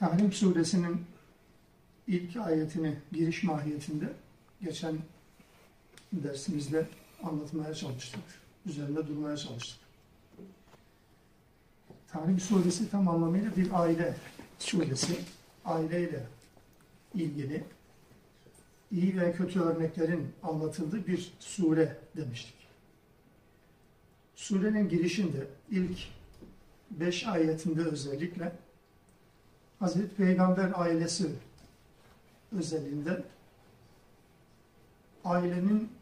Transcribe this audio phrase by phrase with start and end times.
[0.00, 1.04] Tahrim suresinin
[2.06, 4.12] ilk ayetini giriş mahiyetinde
[4.62, 4.98] geçen
[6.12, 6.86] dersimizde
[7.22, 8.20] anlatmaya çalıştık.
[8.66, 9.80] Üzerinde durmaya çalıştık.
[12.08, 14.14] Tahrim suresi tam anlamıyla bir aile
[14.58, 15.16] suresi.
[15.64, 16.26] Aileyle
[17.14, 17.64] ilgili
[18.92, 22.54] iyi ve kötü örneklerin anlatıldığı bir sure demiştik.
[24.34, 25.98] Surenin girişinde ilk
[26.90, 28.52] beş ayetinde özellikle
[29.80, 31.30] Hazreti Peygamber ailesi
[32.58, 33.22] özelinde
[35.24, 35.92] ailenin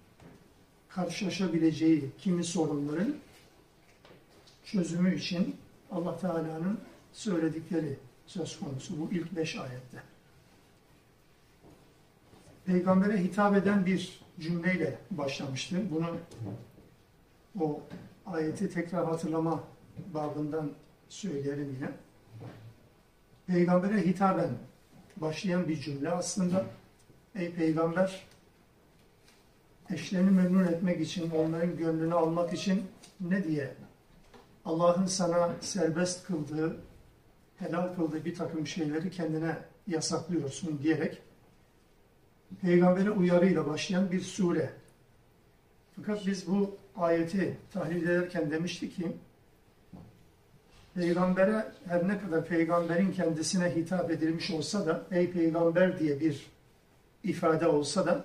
[0.89, 3.17] karşılaşabileceği kimi sorunların
[4.65, 5.57] çözümü için
[5.91, 6.81] Allah Teala'nın
[7.13, 10.03] söyledikleri söz konusu bu ilk beş ayette.
[12.67, 15.77] Peygamber'e hitap eden bir cümleyle başlamıştı.
[15.91, 16.17] Bunu
[17.61, 17.83] o
[18.27, 19.65] ayeti tekrar hatırlama
[20.15, 20.71] babından
[21.09, 22.08] söyleyelim yine.
[23.49, 24.51] Peygamber'e hitaben
[25.17, 26.65] başlayan bir cümle aslında.
[27.35, 28.27] Ey peygamber
[29.91, 32.85] eşlerini memnun etmek için, onların gönlünü almak için
[33.21, 33.75] ne diye
[34.65, 36.77] Allah'ın sana serbest kıldığı,
[37.57, 41.23] helal kıldığı bir takım şeyleri kendine yasaklıyorsun diyerek
[42.61, 44.71] peygambere uyarıyla başlayan bir sure.
[45.97, 49.13] Fakat biz bu ayeti tahlil ederken demiştik ki
[50.95, 56.51] peygambere her ne kadar peygamberin kendisine hitap edilmiş olsa da ey peygamber diye bir
[57.25, 58.25] ifade olsa da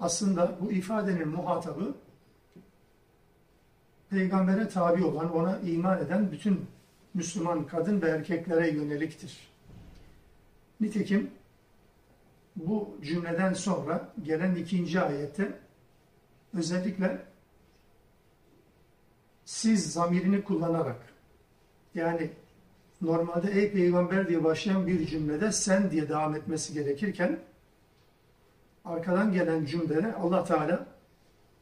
[0.00, 1.94] aslında bu ifadenin muhatabı
[4.10, 6.66] peygambere tabi olan, ona iman eden bütün
[7.14, 9.48] Müslüman kadın ve erkeklere yöneliktir.
[10.80, 11.30] Nitekim
[12.56, 15.52] bu cümleden sonra gelen ikinci ayette
[16.54, 17.22] özellikle
[19.44, 21.15] siz zamirini kullanarak
[21.96, 22.30] yani
[23.02, 27.38] normalde ey peygamber diye başlayan bir cümlede sen diye devam etmesi gerekirken
[28.84, 30.86] arkadan gelen cümlede Allah Teala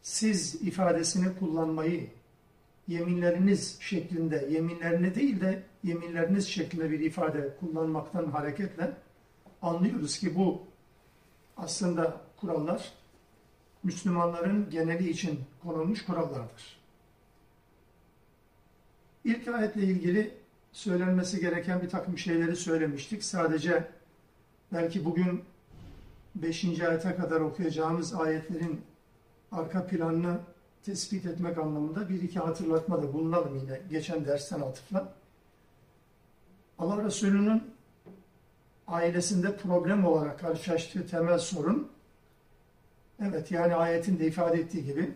[0.03, 2.11] siz ifadesini kullanmayı
[2.89, 8.91] yeminleriniz şeklinde, yeminlerini değil de yeminleriniz şeklinde bir ifade kullanmaktan hareketle
[9.63, 10.63] anlıyoruz ki bu
[11.57, 12.93] aslında kurallar
[13.83, 16.84] Müslümanların geneli için konulmuş kurallardır.
[19.25, 20.35] İlk ayetle ilgili
[20.73, 23.25] söylenmesi gereken bir takım şeyleri söylemiştik.
[23.25, 23.89] Sadece
[24.73, 25.45] belki bugün
[26.35, 26.65] 5.
[26.65, 28.81] ayete kadar okuyacağımız ayetlerin
[29.53, 30.39] arka planını
[30.83, 35.13] tespit etmek anlamında bir iki hatırlatma da bulunalım yine geçen dersten atıfla.
[36.79, 37.63] Allah Resulü'nün
[38.87, 41.89] ailesinde problem olarak karşılaştığı temel sorun
[43.21, 45.15] evet yani ayetin de ifade ettiği gibi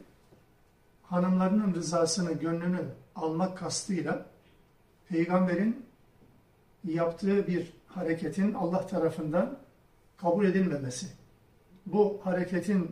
[1.02, 2.84] hanımlarının rızasını, gönlünü
[3.18, 4.26] almak kastıyla
[5.08, 5.86] peygamberin
[6.84, 9.58] yaptığı bir hareketin Allah tarafından
[10.16, 11.06] kabul edilmemesi.
[11.86, 12.90] Bu hareketin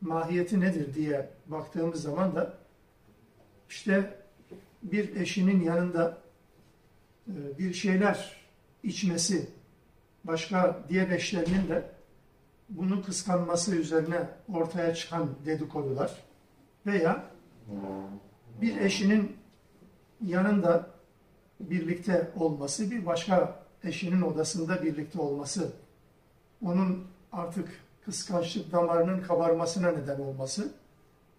[0.00, 2.54] mahiyeti nedir diye baktığımız zaman da
[3.68, 4.20] işte
[4.82, 6.18] bir eşinin yanında
[7.28, 8.36] e, bir şeyler
[8.82, 9.48] içmesi,
[10.24, 11.90] başka diğer eşlerinin de
[12.68, 16.24] bunu kıskanması üzerine ortaya çıkan dedikodular
[16.86, 17.24] veya
[18.60, 19.36] bir eşinin
[20.26, 20.86] yanında
[21.60, 25.72] birlikte olması, bir başka eşinin odasında birlikte olması,
[26.64, 27.68] onun artık
[28.04, 30.72] kıskançlık damarının kabarmasına neden olması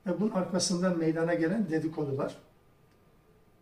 [0.05, 2.35] ve bunun arkasından meydana gelen dedikodular.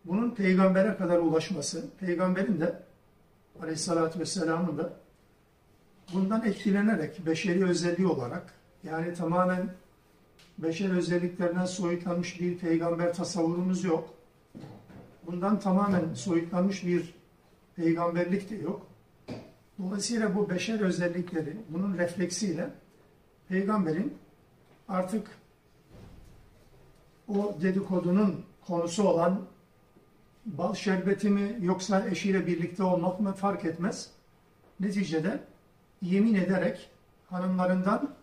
[0.04, 2.82] Bunun peygambere kadar ulaşması, peygamberin de
[3.62, 4.92] aleyhissalatü vesselamın da
[6.12, 9.68] bundan etkilenerek beşeri özelliği olarak yani tamamen
[10.58, 14.14] beşer özelliklerinden soyutlanmış bir peygamber tasavvurumuz yok.
[15.26, 17.14] Bundan tamamen soyutlanmış bir
[17.76, 18.86] peygamberlik de yok.
[19.78, 22.70] Dolayısıyla bu beşer özellikleri, bunun refleksiyle
[23.48, 24.14] peygamberin
[24.88, 25.26] artık
[27.28, 29.46] o dedikodunun konusu olan
[30.46, 34.10] bal şerbeti mi yoksa eşiyle birlikte olmak mı fark etmez.
[34.80, 35.40] Neticede
[36.02, 36.90] yemin ederek
[37.30, 38.14] hanımlarından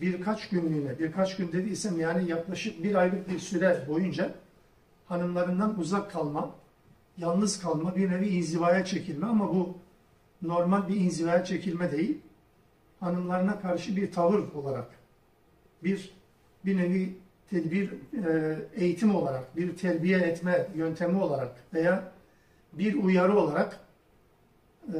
[0.00, 4.34] birkaç günlüğüne, birkaç gün dediysem yani yaklaşık bir aylık bir süre boyunca
[5.06, 6.50] hanımlarından uzak kalma,
[7.18, 9.76] yalnız kalma, bir nevi inzivaya çekilme ama bu
[10.42, 12.18] normal bir inzivaya çekilme değil,
[13.00, 14.90] hanımlarına karşı bir tavır olarak,
[15.84, 16.12] bir
[16.64, 17.16] bir nevi
[17.50, 17.92] tedbir,
[18.26, 22.12] e, eğitim olarak, bir terbiye etme yöntemi olarak veya
[22.72, 23.80] bir uyarı olarak
[24.88, 24.98] e,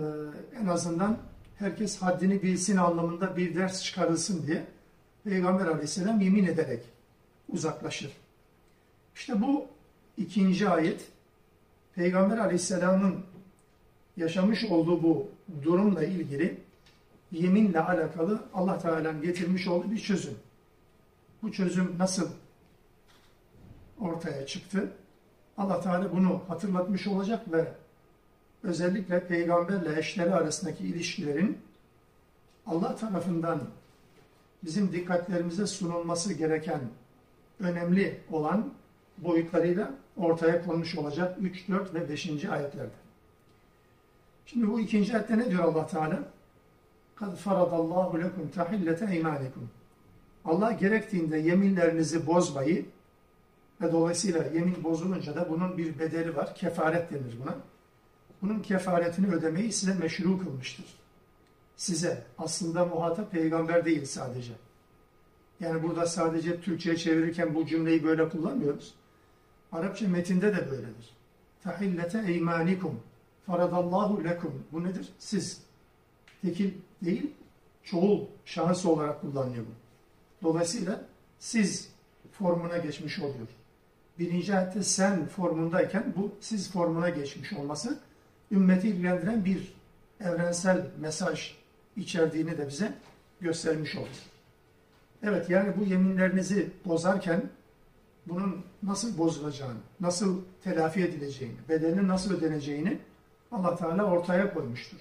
[0.62, 1.19] en azından
[1.59, 4.65] herkes haddini bilsin anlamında bir ders çıkarılsın diye
[5.25, 6.83] Peygamber aleyhisselam yemin ederek
[7.49, 8.13] uzaklaşır.
[9.15, 9.67] İşte bu
[10.17, 11.09] ikinci ayet
[11.95, 13.25] Peygamber aleyhisselamın
[14.17, 15.29] yaşamış olduğu bu
[15.63, 16.61] durumla ilgili
[17.33, 20.35] yeminle alakalı Allah Teala'nın getirmiş olduğu bir çözüm.
[21.43, 22.31] Bu çözüm nasıl
[24.01, 24.93] ortaya çıktı?
[25.59, 27.73] Allah Teala bunu hatırlatmış olacak ve
[28.63, 31.59] özellikle peygamberle eşleri arasındaki ilişkilerin
[32.67, 33.61] Allah tarafından
[34.63, 36.81] bizim dikkatlerimize sunulması gereken
[37.60, 38.74] önemli olan
[39.18, 42.45] boyutlarıyla ortaya konmuş olacak 3, 4 ve 5.
[42.45, 42.89] ayetlerde.
[44.45, 46.24] Şimdi bu ikinci ayette ne diyor Allah Teala?
[47.19, 49.66] قَدْ فَرَضَ اللّٰهُ لَكُمْ تَحِلَّةَ اَيْمَانِكُمْ
[50.45, 52.86] Allah gerektiğinde yeminlerinizi bozmayı
[53.81, 56.56] ve dolayısıyla yemin bozulunca da bunun bir bedeli var.
[56.56, 57.56] Kefaret denir buna.
[58.42, 60.86] Bunun kefaretini ödemeyi size meşru kılmıştır.
[61.82, 64.52] Size aslında muhatap peygamber değil sadece.
[65.61, 68.94] Yani burada sadece Türkçe'ye çevirirken bu cümleyi böyle kullanmıyoruz.
[69.73, 71.17] Arapça metinde de böyledir.
[71.62, 73.00] Tahillete eymanikum
[73.46, 74.64] faradallahu lekum.
[74.73, 75.08] Bu nedir?
[75.19, 75.62] Siz.
[76.43, 76.73] Tekil
[77.05, 77.31] değil,
[77.85, 79.73] çoğul şahıs olarak kullanıyor bu.
[80.46, 81.05] Dolayısıyla
[81.38, 81.88] siz
[82.32, 83.49] formuna geçmiş oluyor.
[84.19, 87.99] Birinci ayette sen formundayken bu siz formuna geçmiş olması
[88.52, 89.75] ümmeti ilgilendiren bir
[90.20, 91.62] evrensel mesaj
[91.97, 92.93] içerdiğini de bize
[93.41, 94.23] göstermiş olur.
[95.23, 97.43] Evet yani bu yeminlerinizi bozarken
[98.27, 102.99] bunun nasıl bozulacağını, nasıl telafi edileceğini, bedelinin nasıl ödeneceğini
[103.53, 104.99] Allah Teala ortaya koymuştur.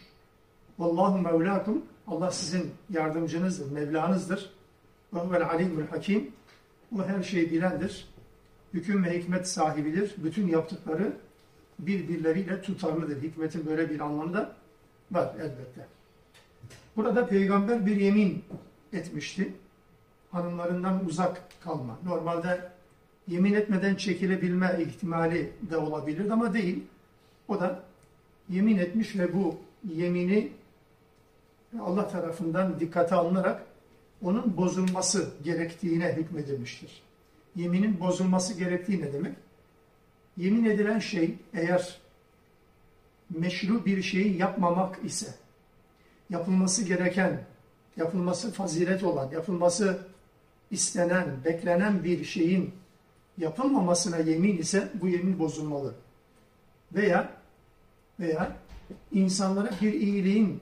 [0.80, 4.54] Vallahu mevlakum Allah sizin yardımcınızdır, Mevlanızdır.
[5.14, 6.32] Ve huvel alimul hakim.
[6.96, 8.08] O her şeyi bilendir.
[8.74, 10.16] Hüküm ve hikmet sahibidir.
[10.18, 11.14] Bütün yaptıkları
[11.80, 13.22] birbirleriyle tutarlıdır.
[13.22, 14.56] Hikmetin böyle bir anlamı da
[15.12, 15.88] var elbette.
[16.96, 18.44] Burada peygamber bir yemin
[18.94, 19.54] etmişti.
[20.32, 22.00] Hanımlarından uzak kalma.
[22.06, 22.72] Normalde
[23.28, 26.84] yemin etmeden çekilebilme ihtimali de olabilir ama değil.
[27.48, 27.84] O da
[28.50, 29.56] yemin etmiş ve bu
[29.96, 30.52] yemini
[31.82, 33.66] Allah tarafından dikkate alınarak
[34.24, 37.02] onun bozulması gerektiğine hükmedilmiştir.
[37.56, 39.36] Yeminin bozulması gerektiği ne demek?
[40.38, 42.00] Yemin edilen şey eğer
[43.30, 45.34] meşru bir şeyi yapmamak ise,
[46.32, 47.44] yapılması gereken,
[47.98, 50.00] yapılması fazilet olan, yapılması
[50.72, 52.72] istenen, beklenen bir şeyin
[53.38, 55.94] yapılmamasına yemin ise bu yemin bozulmalı.
[56.94, 57.30] Veya
[58.20, 58.56] veya
[59.12, 60.60] insanlara bir iyiliğin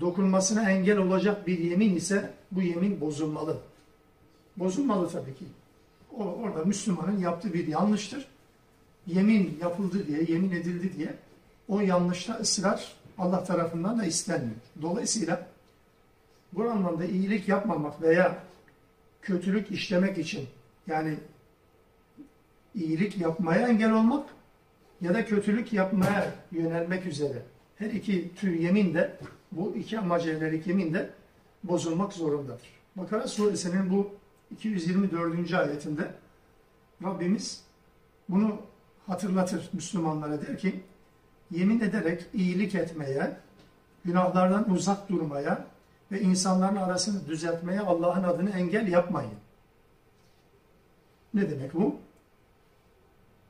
[0.00, 3.56] dokunmasına engel olacak bir yemin ise bu yemin bozulmalı.
[4.56, 5.44] Bozulmalı tabii ki.
[6.18, 8.26] O, orada Müslümanın yaptığı bir yanlıştır.
[9.06, 11.14] Yemin yapıldı diye, yemin edildi diye
[11.68, 14.56] o yanlışta ısrar Allah tarafından da istenmiyor.
[14.82, 15.46] Dolayısıyla
[16.52, 18.38] bu anlamda iyilik yapmamak veya
[19.22, 20.48] kötülük işlemek için
[20.86, 21.14] yani
[22.74, 24.28] iyilik yapmaya engel olmak
[25.00, 27.42] ya da kötülük yapmaya yönelmek üzere
[27.76, 29.16] her iki tür yemin de
[29.52, 31.10] bu iki amaca yönelik yemin de
[31.64, 32.68] bozulmak zorundadır.
[32.96, 34.10] Bakara suresinin bu
[34.50, 35.54] 224.
[35.54, 36.10] ayetinde
[37.04, 37.64] Rabbimiz
[38.28, 38.56] bunu
[39.06, 40.80] hatırlatır Müslümanlara der ki
[41.52, 43.36] yemin ederek iyilik etmeye,
[44.04, 45.64] günahlardan uzak durmaya
[46.12, 49.34] ve insanların arasını düzeltmeye Allah'ın adını engel yapmayın.
[51.34, 51.96] Ne demek bu?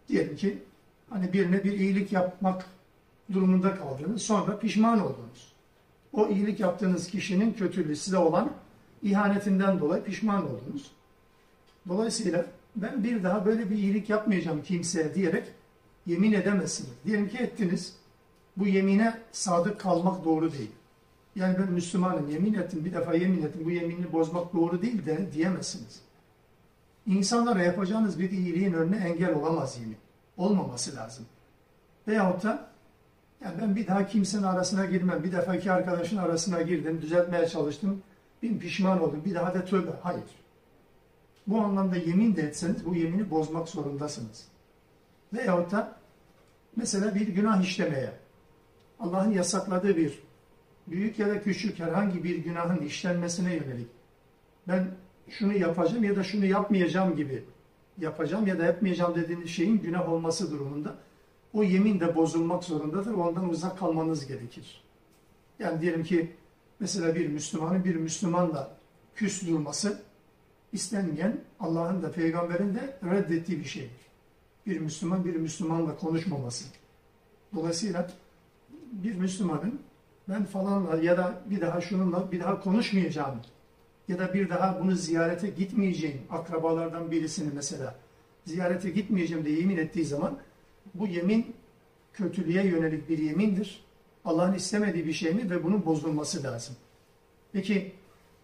[0.08, 0.58] Diyelim ki
[1.10, 2.66] hani birine bir iyilik yapmak
[3.32, 5.52] durumunda kaldınız, sonra pişman oldunuz.
[6.12, 8.52] O iyilik yaptığınız kişinin kötülüğü size olan
[9.02, 10.90] ihanetinden dolayı pişman oldunuz.
[11.88, 15.44] Dolayısıyla ben bir daha böyle bir iyilik yapmayacağım kimseye diyerek
[16.06, 16.90] yemin edemezsiniz.
[17.04, 17.96] Diyelim ki ettiniz.
[18.56, 20.70] Bu yemine sadık kalmak doğru değil.
[21.36, 25.32] Yani ben Müslümanım yemin ettim bir defa yemin ettim bu yeminini bozmak doğru değil de
[25.32, 26.00] diyemezsiniz.
[27.06, 29.96] İnsanlara yapacağınız bir iyiliğin önüne engel olamaz yemin.
[30.36, 31.26] Olmaması lazım.
[32.08, 32.68] Veyahut da
[33.44, 35.24] yani ben bir daha kimsenin arasına girmem.
[35.24, 38.02] Bir defa iki arkadaşın arasına girdim, düzeltmeye çalıştım.
[38.42, 39.22] Bin pişman oldum.
[39.24, 39.90] Bir daha da tövbe.
[40.02, 40.24] Hayır.
[41.46, 44.51] Bu anlamda yemin de etseniz bu yemini bozmak zorundasınız.
[45.32, 45.96] Veyahut da
[46.76, 48.12] mesela bir günah işlemeye,
[49.00, 50.22] Allah'ın yasakladığı bir
[50.86, 53.88] büyük ya da küçük herhangi bir günahın işlenmesine yönelik
[54.68, 54.86] ben
[55.28, 57.44] şunu yapacağım ya da şunu yapmayacağım gibi
[57.98, 60.94] yapacağım ya da yapmayacağım dediğiniz şeyin günah olması durumunda
[61.54, 63.14] o yemin de bozulmak zorundadır.
[63.14, 64.82] Ondan uzak kalmanız gerekir.
[65.58, 66.32] Yani diyelim ki
[66.80, 68.76] mesela bir Müslümanın bir Müslümanla
[69.14, 70.02] küs durması
[70.72, 74.11] istenmeyen Allah'ın da peygamberin de reddettiği bir şeydir.
[74.66, 76.64] Bir Müslüman bir Müslümanla konuşmaması.
[77.54, 78.10] Dolayısıyla
[78.92, 79.80] bir Müslümanın
[80.28, 83.40] ben falanla ya da bir daha şununla bir daha konuşmayacağım
[84.08, 87.94] ya da bir daha bunu ziyarete gitmeyeceğim akrabalardan birisini mesela
[88.44, 90.38] ziyarete gitmeyeceğim diye yemin ettiği zaman
[90.94, 91.54] bu yemin
[92.12, 93.84] kötülüğe yönelik bir yemindir.
[94.24, 96.76] Allah'ın istemediği bir şey mi ve bunun bozulması lazım.
[97.52, 97.92] Peki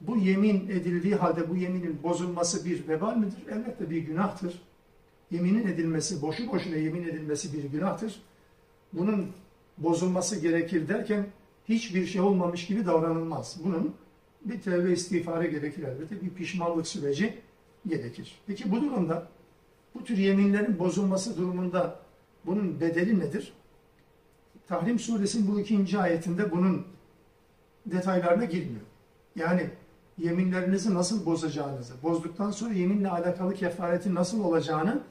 [0.01, 3.39] bu yemin edildiği halde bu yeminin bozulması bir vebal midir?
[3.51, 4.63] Elbette bir günahtır.
[5.31, 8.23] Yeminin edilmesi, boşu boşuna yemin edilmesi bir günahtır.
[8.93, 9.27] Bunun
[9.79, 11.27] bozulması gerekir derken
[11.69, 13.57] hiçbir şey olmamış gibi davranılmaz.
[13.65, 13.95] Bunun
[14.45, 17.39] bir tevbe istiğfarı gerekir elbette, bir pişmanlık süreci
[17.87, 18.41] gerekir.
[18.47, 19.29] Peki bu durumda,
[19.95, 22.01] bu tür yeminlerin bozulması durumunda
[22.47, 23.53] bunun bedeli nedir?
[24.69, 26.87] Tahrim suresinin bu ikinci ayetinde bunun
[27.87, 28.81] detaylarına girmiyor.
[29.37, 29.71] Yani
[30.19, 35.03] yeminlerinizi nasıl bozacağınızı, bozduktan sonra yeminle alakalı kefaretin nasıl olacağını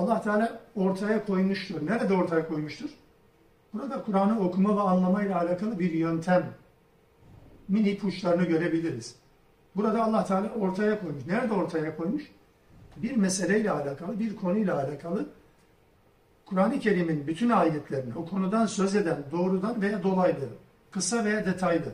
[0.00, 1.86] Allah Teala ortaya koymuştur.
[1.86, 2.90] Nerede ortaya koymuştur?
[3.72, 6.46] Burada Kur'an'ı okuma ve anlamayla alakalı bir yöntem,
[7.68, 9.14] mini ipuçlarını görebiliriz.
[9.76, 11.26] Burada Allah Teala ortaya koymuş.
[11.26, 12.30] Nerede ortaya koymuş?
[12.96, 15.26] Bir meseleyle alakalı, bir konuyla alakalı
[16.46, 20.48] Kur'an-ı Kerim'in bütün ayetlerini o konudan söz eden doğrudan veya dolaylı,
[20.90, 21.92] kısa veya detaylı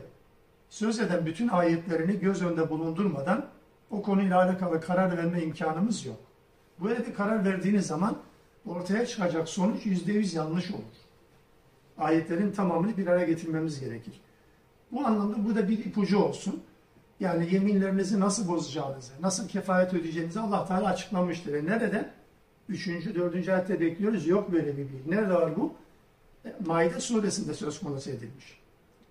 [0.69, 3.45] söz eden bütün ayetlerini göz önünde bulundurmadan
[3.91, 6.26] o konuyla alakalı karar verme imkanımız yok.
[6.83, 8.17] Böyle bir karar verdiğiniz zaman
[8.65, 10.83] ortaya çıkacak sonuç yüzde yüz yanlış olur.
[11.97, 14.21] Ayetlerin tamamını bir araya getirmemiz gerekir.
[14.91, 16.63] Bu anlamda bu da bir ipucu olsun.
[17.19, 21.53] Yani yeminlerinizi nasıl bozacağınızı, nasıl kefaret ödeyeceğinizi Allah Teala açıklamıştır.
[21.53, 22.09] E nerede?
[22.69, 24.27] Üçüncü, dördüncü ayette bekliyoruz.
[24.27, 25.11] Yok böyle bir bilgi.
[25.11, 25.73] Nerede var bu?
[26.45, 28.59] E, Maide suresinde söz konusu edilmiş.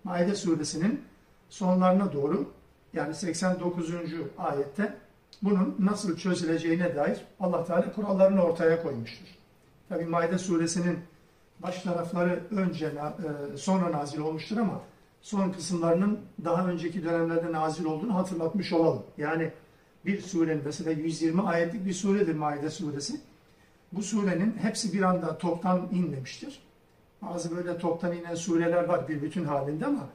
[0.03, 1.01] Maide suresinin
[1.49, 2.51] sonlarına doğru
[2.93, 3.93] yani 89.
[4.37, 4.97] ayette
[5.43, 9.27] bunun nasıl çözüleceğine dair Allah Teala kurallarını ortaya koymuştur.
[9.89, 10.99] Tabi Maide suresinin
[11.59, 14.81] baş tarafları önce e, sonra nazil olmuştur ama
[15.21, 19.03] son kısımlarının daha önceki dönemlerde nazil olduğunu hatırlatmış olalım.
[19.17, 19.51] Yani
[20.05, 23.21] bir surenin mesela 120 ayetlik bir suredir Maide suresi.
[23.91, 26.59] Bu surenin hepsi bir anda toptan inmemiştir.
[27.21, 30.07] Bazı böyle toptan inen sureler var bir bütün halinde ama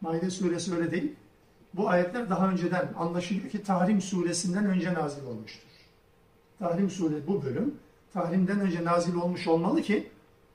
[0.00, 1.14] Maide suresi öyle değil.
[1.74, 5.68] Bu ayetler daha önceden anlaşılıyor ki Tahrim suresinden önce nazil olmuştur.
[6.58, 7.74] Tahrim suresi bu bölüm
[8.12, 10.10] Tahrimden önce nazil olmuş olmalı ki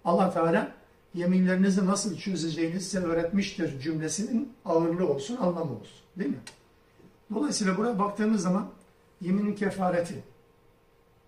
[0.05, 0.71] Allah Teala
[1.13, 5.97] yeminlerinizi nasıl çözeceğinizi size öğretmiştir cümlesinin ağırlığı olsun, anlamı olsun.
[6.17, 6.39] Değil mi?
[7.33, 8.69] Dolayısıyla buraya baktığımız zaman
[9.21, 10.23] yeminin kefareti,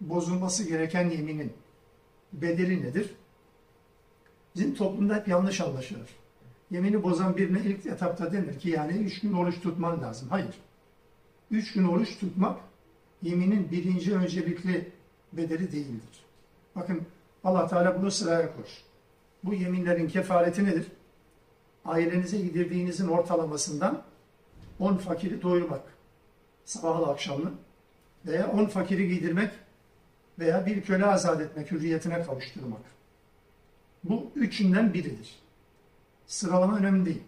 [0.02, 1.54] bozulması gereken yeminin
[2.34, 3.16] bedeli nedir?
[4.56, 6.10] Bizim toplumda hep yanlış anlaşılır.
[6.72, 10.30] Yemini bozan birine ilk etapta denir ki yani üç gün oruç tutman lazım.
[10.30, 10.56] Hayır.
[11.52, 12.60] Üç gün oruç tutmak
[13.22, 14.92] yeminin birinci öncelikli
[15.34, 16.26] bedeli değildir.
[16.76, 17.02] Bakın
[17.44, 18.84] Allah Teala bunu sıraya koş.
[19.44, 20.86] Bu yeminlerin kefareti nedir?
[21.86, 24.04] Ailenize yedirdiğinizin ortalamasından
[24.80, 25.82] 10 fakiri doyurmak.
[26.66, 27.52] Sabahlı akşamlı.
[28.26, 29.52] Veya 10 fakiri giydirmek
[30.40, 32.82] veya bir köle azat etmek, hürriyetine kavuşturmak.
[34.04, 35.45] Bu üçünden biridir.
[36.28, 37.24] Sıralama önemli değil.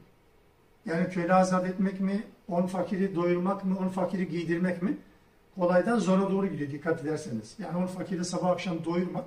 [0.86, 4.98] Yani köle azat etmek mi, on fakiri doyurmak mı, on fakiri giydirmek mi?
[5.56, 7.56] Kolaydan zora doğru gidiyor dikkat ederseniz.
[7.60, 9.25] Yani on fakiri sabah akşam doyurmak,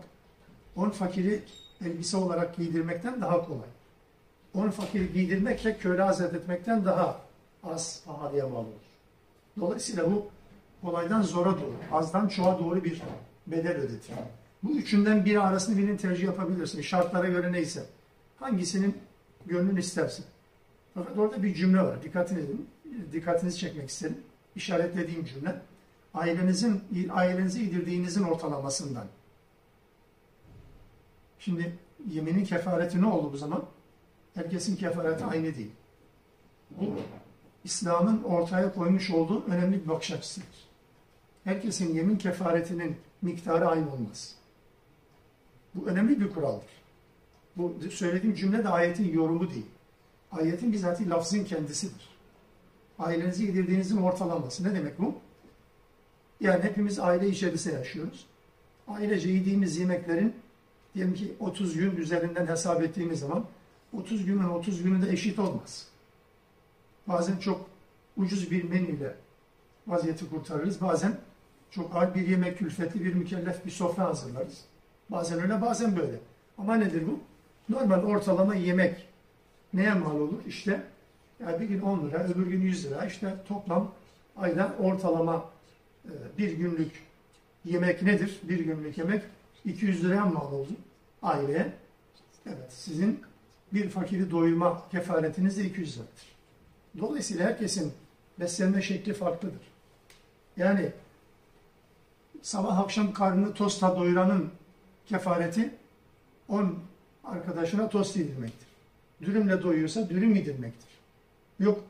[0.77, 1.43] on fakiri
[1.85, 3.69] elbise olarak giydirmekten daha kolay.
[4.55, 7.21] On fakiri giydirmekle köle azat etmekten daha
[7.65, 8.67] az pahalıya mal olur.
[9.61, 10.27] Dolayısıyla bu
[10.83, 13.03] kolaydan zora doğru, azdan çoğa doğru bir
[13.47, 14.15] bedel ödetir.
[14.63, 16.83] Bu üçünden biri arasında birinin tercih yapabilirsin.
[16.83, 17.83] Şartlara göre neyse.
[18.41, 18.99] Hangisinin
[19.47, 20.25] gönlün istersin.
[20.95, 22.03] Fakat orada bir cümle var.
[22.03, 22.53] Dikkatinizi,
[23.13, 24.19] dikkatinizi çekmek istedim.
[24.57, 25.61] İşaretlediğim cümle.
[26.15, 29.07] Ailenizin, ailenizi yedirdiğinizin ortalamasından.
[31.39, 31.79] Şimdi
[32.11, 33.65] yeminin kefareti ne oldu bu zaman?
[34.35, 35.71] Herkesin kefareti aynı değil.
[36.71, 36.97] Bu
[37.65, 40.69] İslam'ın ortaya koymuş olduğu önemli bir bakış açısıdır.
[41.45, 44.35] Herkesin yemin kefaretinin miktarı aynı olmaz.
[45.75, 46.80] Bu önemli bir kuraldır.
[47.57, 49.67] Bu söylediğim cümle de ayetin yorumu değil.
[50.33, 52.09] Ayetin bizatihi lafzın kendisidir.
[52.99, 54.65] Ailenizi yedirdiğinizin ortalaması.
[54.65, 55.15] Ne demek bu?
[56.41, 58.27] Yani hepimiz aile içerisinde yaşıyoruz.
[58.89, 60.35] Ailece yediğimiz yemeklerin
[60.95, 63.45] diyelim ki 30 gün üzerinden hesap ettiğimiz zaman
[63.93, 65.87] 30 günün 30 günü de eşit olmaz.
[67.09, 67.67] Bazen çok
[68.17, 69.15] ucuz bir menüyle
[69.87, 70.81] vaziyeti kurtarırız.
[70.81, 71.17] Bazen
[71.71, 74.65] çok ağır bir yemek külfetli bir mükellef bir sofra hazırlarız.
[75.11, 76.19] Bazen öyle bazen böyle.
[76.59, 77.21] Ama nedir bu?
[77.71, 79.07] Normal ortalama yemek
[79.75, 80.39] neye mal olur?
[80.47, 80.83] İşte
[81.41, 83.05] yani bir gün 10 lira, öbür gün 100 lira.
[83.05, 83.93] İşte toplam
[84.37, 85.45] ayda ortalama
[86.05, 87.03] e, bir günlük
[87.65, 88.41] yemek nedir?
[88.43, 89.23] Bir günlük yemek
[89.65, 90.73] 200 liraya mal oldu
[91.23, 91.73] aileye.
[92.47, 93.21] Evet, sizin
[93.73, 96.37] bir fakiri doyurma kefaretiniz de 200 liradır.
[96.99, 97.93] Dolayısıyla herkesin
[98.41, 99.63] beslenme şekli farklıdır.
[100.57, 100.93] Yani
[102.43, 104.51] sabah akşam karnını tosta doyuranın
[105.07, 105.75] kefareti
[106.49, 106.79] 10
[107.25, 108.69] arkadaşına tost yedirmektir.
[109.23, 110.91] Dürümle doyuyorsa dürüm yedirmektir.
[111.61, 111.85] Yok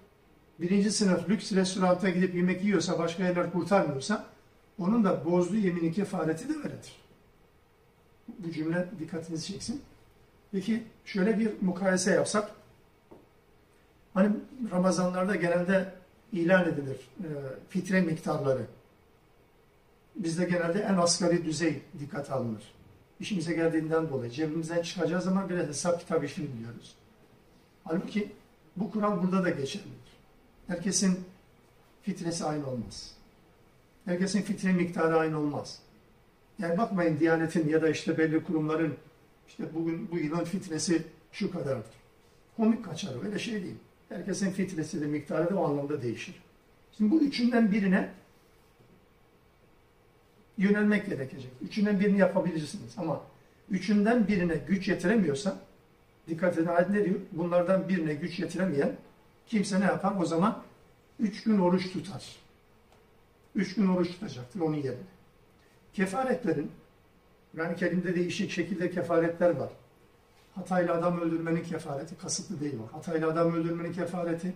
[0.61, 4.27] birinci sınıf lüks restoranta gidip yemek yiyorsa başka yerler kurtarmıyorsa
[4.79, 6.97] onun da bozduğu yeminin kefareti de öyledir.
[8.39, 9.83] Bu cümle dikkatinizi çeksin.
[10.53, 12.51] Peki şöyle bir mukayese yapsak.
[14.15, 14.37] Hani
[14.71, 15.95] Ramazanlarda genelde
[16.33, 17.29] ilan edilir e,
[17.69, 18.67] fitre miktarları.
[20.17, 22.63] Bizde genelde en asgari düzey dikkat alınır.
[23.21, 26.95] İşimize geldiğinden dolayı cebimizden çıkacağı zaman biraz hesap kitap işini biliyoruz.
[27.85, 28.33] Halbuki
[28.77, 30.11] bu kural burada da geçerlidir.
[30.67, 31.21] Herkesin
[32.03, 33.15] fitresi aynı olmaz.
[34.05, 35.79] Herkesin fitre miktarı aynı olmaz.
[36.59, 38.95] Yani bakmayın Diyanet'in ya da işte belli kurumların
[39.49, 41.95] işte bugün bu yılın fitresi şu kadardır.
[42.57, 43.77] Komik kaçar öyle şey değil.
[44.09, 46.35] Herkesin fitresi de miktarı da o anlamda değişir.
[46.97, 48.11] Şimdi bu üçünden birine
[50.61, 51.51] yönelmek gerekecek.
[51.63, 53.21] Üçünden birini yapabilirsiniz ama
[53.71, 55.59] üçünden birine güç yetiremiyorsa
[56.29, 57.17] dikkat edin ayet ne diyor?
[57.33, 58.93] Bunlardan birine güç yetiremeyen
[59.47, 60.15] kimse ne yapar?
[60.21, 60.63] O zaman
[61.21, 62.37] üç gün oruç tutar.
[63.55, 65.03] Üç gün oruç tutacaktır onun yerine.
[65.93, 66.71] Kefaretlerin
[67.57, 69.71] yani kelimde değişik şekilde kefaretler var.
[70.55, 72.97] Hatayla adam öldürmenin kefareti, kasıtlı değil o.
[72.97, 74.53] Hatayla adam öldürmenin kefareti,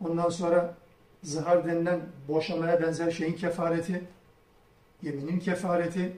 [0.00, 0.74] ondan sonra
[1.22, 4.02] zihar denilen boşamaya benzer şeyin kefareti,
[5.02, 6.12] yeminin kefareti,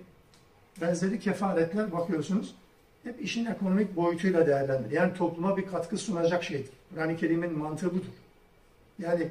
[0.80, 2.54] benzeri kefaretler bakıyorsunuz.
[3.02, 4.96] Hep işin ekonomik boyutuyla değerlendirilir.
[4.96, 6.70] Yani topluma bir katkı sunacak şeydir.
[6.98, 8.12] Yani kelimenin mantığı budur.
[8.98, 9.28] Yani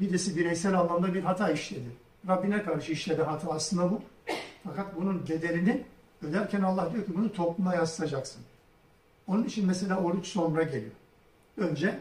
[0.00, 1.88] birisi bireysel anlamda bir hata işledi.
[2.28, 4.02] Rabbine karşı işledi hata aslında bu.
[4.64, 5.82] Fakat bunun bedelini
[6.22, 8.42] öderken Allah diyor ki bunu topluma yaslayacaksın.
[9.26, 10.92] Onun için mesela oruç sonra geliyor.
[11.56, 11.98] Önce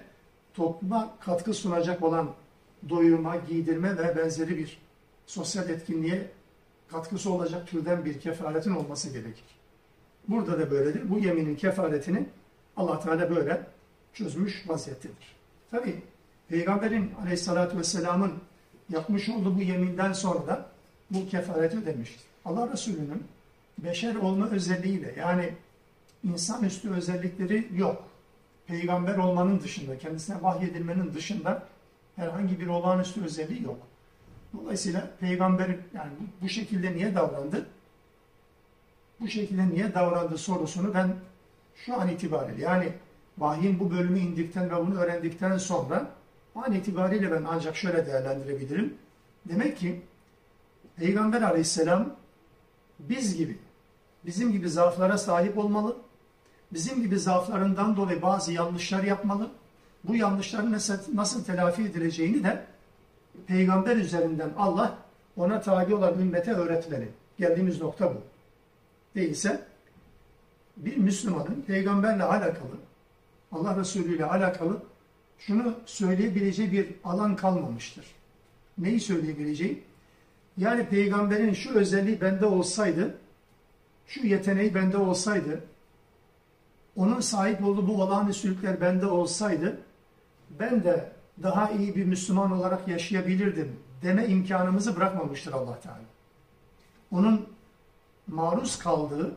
[0.53, 2.29] topluma katkı sunacak olan
[2.89, 4.77] doyurma, giydirme ve benzeri bir
[5.25, 6.27] sosyal etkinliğe
[6.93, 9.45] katkısı olacak türden bir kefaretin olması gerekir.
[10.27, 11.09] Burada da böyledir.
[11.09, 12.25] Bu yeminin kefaretini
[12.77, 13.61] Allah Teala böyle
[14.13, 15.35] çözmüş vaziyettedir.
[15.71, 16.01] Tabi
[16.47, 18.33] Peygamberin aleyhissalatü vesselamın
[18.89, 20.65] yapmış olduğu bu yeminden sonra da
[21.11, 22.21] bu kefareti ödemiştir.
[22.45, 23.23] Allah Resulü'nün
[23.77, 25.53] beşer olma özelliğiyle yani
[26.23, 28.03] insanüstü özellikleri yok.
[28.67, 31.63] Peygamber olmanın dışında, kendisine vahyedilmenin dışında
[32.15, 33.77] herhangi bir olağanüstü özelliği yok.
[34.53, 36.11] Dolayısıyla peygamber yani
[36.41, 37.65] bu şekilde niye davrandı?
[39.19, 41.15] Bu şekilde niye davrandı sorusunu ben
[41.75, 42.93] şu an itibariyle yani
[43.37, 46.11] vahyin bu bölümü indikten ve bunu öğrendikten sonra
[46.55, 48.97] an itibariyle ben ancak şöyle değerlendirebilirim.
[49.45, 50.01] Demek ki
[50.95, 52.15] Peygamber aleyhisselam
[52.99, 53.57] biz gibi,
[54.25, 55.97] bizim gibi zaaflara sahip olmalı,
[56.73, 59.49] bizim gibi zaaflarından dolayı bazı yanlışlar yapmalı,
[60.03, 62.65] bu yanlışların nasıl, nasıl telafi edileceğini de
[63.47, 64.97] peygamber üzerinden Allah
[65.37, 67.09] ona tabi olan ümmete öğretmeli.
[67.39, 68.21] Geldiğimiz nokta bu.
[69.15, 69.61] Değilse
[70.77, 72.77] bir Müslümanın peygamberle alakalı,
[73.51, 74.81] Allah Resulü ile alakalı
[75.39, 78.05] şunu söyleyebileceği bir alan kalmamıştır.
[78.77, 79.83] Neyi söyleyebileceği?
[80.57, 83.17] Yani peygamberin şu özelliği bende olsaydı,
[84.07, 85.63] şu yeteneği bende olsaydı,
[86.95, 89.77] onun sahip olduğu bu olağanüstülükler bende olsaydı,
[90.59, 91.11] ben de
[91.43, 95.99] daha iyi bir Müslüman olarak yaşayabilirdim deme imkanımızı bırakmamıştır allah Teala.
[97.11, 97.49] Onun
[98.27, 99.35] maruz kaldığı,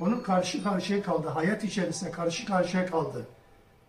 [0.00, 3.26] onun karşı karşıya kaldığı, hayat içerisinde karşı karşıya kaldığı,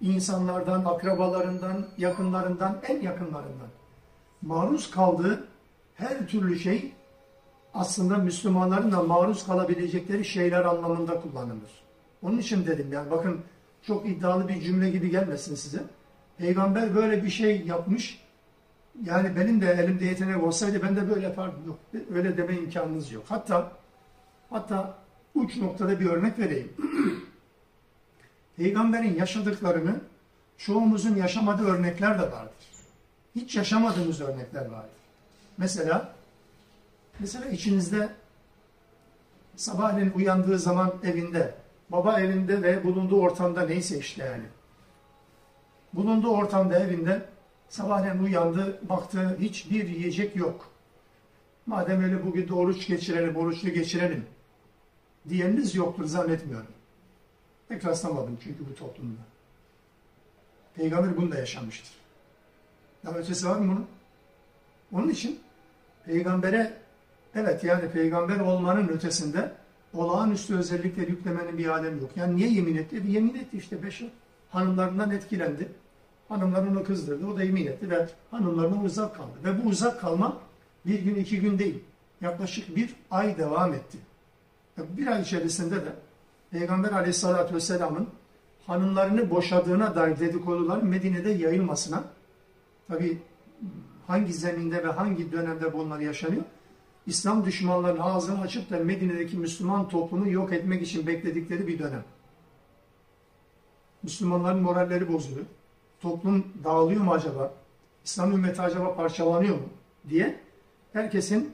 [0.02, 3.68] insanlardan, akrabalarından, yakınlarından, en yakınlarından
[4.42, 5.48] maruz kaldığı
[5.96, 6.94] her türlü şey
[7.74, 11.84] aslında Müslümanların da maruz kalabilecekleri şeyler anlamında kullanılır.
[12.22, 13.42] Onun için dedim yani bakın
[13.82, 15.84] çok iddialı bir cümle gibi gelmesin size.
[16.40, 18.22] Peygamber böyle bir şey yapmış.
[19.06, 21.68] Yani benim de elimde yetenek olsaydı ben de böyle yapardım.
[21.68, 21.80] Yok,
[22.14, 23.24] öyle deme imkanınız yok.
[23.30, 23.72] Hatta
[24.50, 24.98] hatta
[25.36, 26.74] uç noktada bir örnek vereyim.
[28.58, 30.02] Peygamberin yaşadıklarını
[30.58, 32.54] çoğumuzun yaşamadığı örnekler de vardır.
[33.36, 35.00] Hiç yaşamadığımız örnekler vardır.
[35.58, 36.14] Mesela
[37.20, 38.10] mesela içinizde
[39.56, 41.56] sabahleyin uyandığı zaman evinde,
[41.90, 44.44] baba evinde ve bulunduğu ortamda neyse işte yani.
[45.94, 47.26] Bulunduğu ortamda evinde
[47.70, 50.70] sabahleyin uyandı, baktı hiçbir yiyecek yok.
[51.66, 54.26] Madem öyle bugün de oruç geçirelim, oruçlu geçirelim
[55.30, 56.72] diyeniniz yoktur zannetmiyorum.
[57.70, 59.22] Pek rastlamadım çünkü bu toplumda.
[60.76, 61.92] Peygamber bunu da yaşamıştır.
[63.06, 63.88] Daha ötesi var mı bunun?
[65.02, 65.40] Onun için
[66.06, 66.74] peygambere
[67.36, 69.52] evet yani peygamber olmanın ötesinde
[69.94, 72.12] olağanüstü özellikler yüklemenin bir alemi yok.
[72.16, 73.04] Yani niye yemin etti?
[73.04, 74.10] Bir yemin etti işte beşer.
[74.52, 75.72] Hanımlarından etkilendi.
[76.30, 77.28] Hanımlar onu kızdırdı.
[77.28, 79.32] O da yemin etti ve hanımlarına uzak kaldı.
[79.44, 80.38] Ve bu uzak kalma
[80.86, 81.84] bir gün iki gün değil.
[82.22, 83.98] Yaklaşık bir ay devam etti.
[84.78, 85.94] Bir ay içerisinde de
[86.52, 88.08] Peygamber aleyhissalatü vesselamın
[88.68, 92.04] hanımlarını boşadığına dair dedikodular Medine'de yayılmasına
[92.88, 93.18] tabi
[94.08, 96.44] hangi zeminde ve hangi dönemde bunlar yaşanıyor?
[97.06, 102.04] İslam düşmanlarının ağzını açıp da Medine'deki Müslüman toplumu yok etmek için bekledikleri bir dönem.
[104.04, 105.46] Müslümanların moralleri bozuluyor.
[106.02, 107.54] Toplum dağılıyor mu acaba?
[108.06, 109.70] İslam ümmeti acaba parçalanıyor mu?
[110.10, 110.40] diye
[110.94, 111.54] herkesin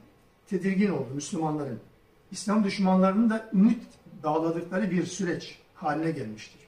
[0.49, 1.79] tedirgin oldu Müslümanların.
[2.31, 3.83] İslam düşmanlarının da ümit
[4.23, 6.61] dağladıkları bir süreç haline gelmiştir.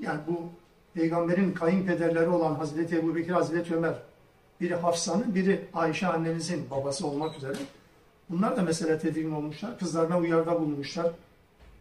[0.00, 0.40] Yani bu
[0.94, 3.94] peygamberin kayınpederleri olan Hazreti Ebu Bekir, Hazreti Ömer,
[4.60, 7.56] biri Hafsa'nın, biri Ayşe annemizin babası olmak üzere.
[8.30, 9.78] Bunlar da mesela tedirgin olmuşlar.
[9.78, 11.12] Kızlarına uyarda bulunmuşlar.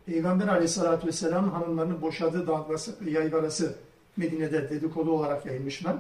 [0.06, 3.76] Peygamber aleyhissalatü vesselam hanımlarını boşadığı dalgası, yaygarası
[4.18, 5.96] Medine'de dedikodu olarak yayılmışlar.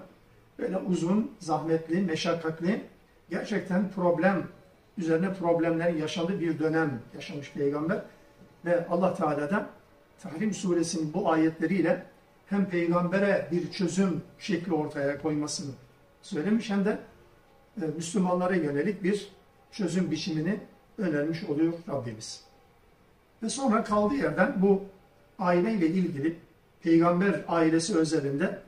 [0.59, 2.81] Böyle uzun, zahmetli, meşakkatli,
[3.29, 4.47] gerçekten problem
[4.97, 8.01] üzerine problemler yaşadığı bir dönem yaşamış peygamber.
[8.65, 9.69] Ve Allah Teala'da
[10.23, 12.03] Tahrim suresinin bu ayetleriyle
[12.49, 15.71] hem peygambere bir çözüm şekli ortaya koymasını
[16.21, 16.99] söylemiş hem de
[17.81, 19.31] e, Müslümanlara yönelik bir
[19.71, 20.59] çözüm biçimini
[20.97, 22.52] önermiş oluyor Rabbimiz.
[23.43, 24.81] Ve sonra kaldığı yerden bu
[25.39, 26.39] aileyle ilgili
[26.83, 28.59] peygamber ailesi özelinde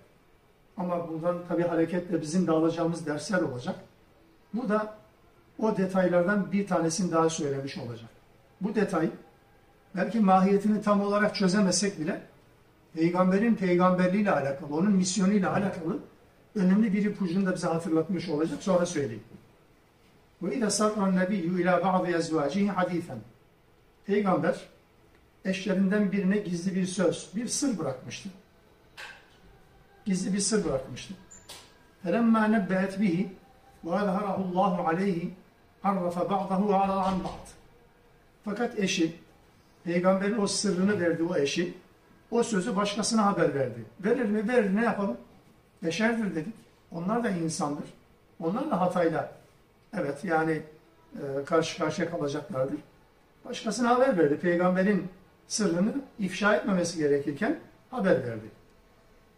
[0.78, 3.76] ama bundan tabi hareketle bizim de alacağımız dersler olacak.
[4.54, 4.94] Bu da
[5.60, 8.10] o detaylardan bir tanesini daha söylemiş olacak.
[8.62, 9.10] Bu detay
[9.96, 12.22] belki mahiyetini tam olarak çözemesek bile
[12.94, 16.00] peygamberin peygamberliğiyle alakalı, onun misyonuyla alakalı
[16.56, 18.64] önemli bir ipucunu da bize hatırlatmış olacak.
[18.64, 19.24] Sonra söyleyeyim.
[20.42, 23.18] Ve ile sarran nebiyyü ila ba'dı ezvacihi hadithen.
[24.07, 24.61] Peygamber
[25.45, 28.29] eşlerinden birine gizli bir söz, bir sır bırakmıştı.
[30.05, 31.15] Gizli bir sır bırakmıştı.
[32.05, 33.27] فَلَمَّا نَبَّهَتْ بِهِ
[33.85, 35.29] وَاَظْهَرَهُ اللّٰهُ عَلَيْهِ
[35.85, 37.47] عَرَّفَ بَعْضَهُ وَعَرَى عَنْ بَعْضٍ
[38.45, 39.17] Fakat eşi,
[39.85, 41.75] peygamberin o sırrını verdi o eşi,
[42.31, 43.85] o sözü başkasına haber verdi.
[44.01, 44.49] Verir mi?
[44.49, 44.77] Verir.
[44.77, 45.17] Ne yapalım?
[45.83, 46.55] Beşerdir dedik.
[46.93, 47.85] Onlar da insandır.
[48.41, 49.33] Onlar da hatayla
[49.99, 50.63] evet yani
[51.15, 52.79] e, karşı karşıya kalacaklardır.
[53.46, 54.40] Başkasına haber verdi.
[54.40, 55.08] Peygamberin
[55.48, 58.46] sırrını ifşa etmemesi gerekirken haber verdi.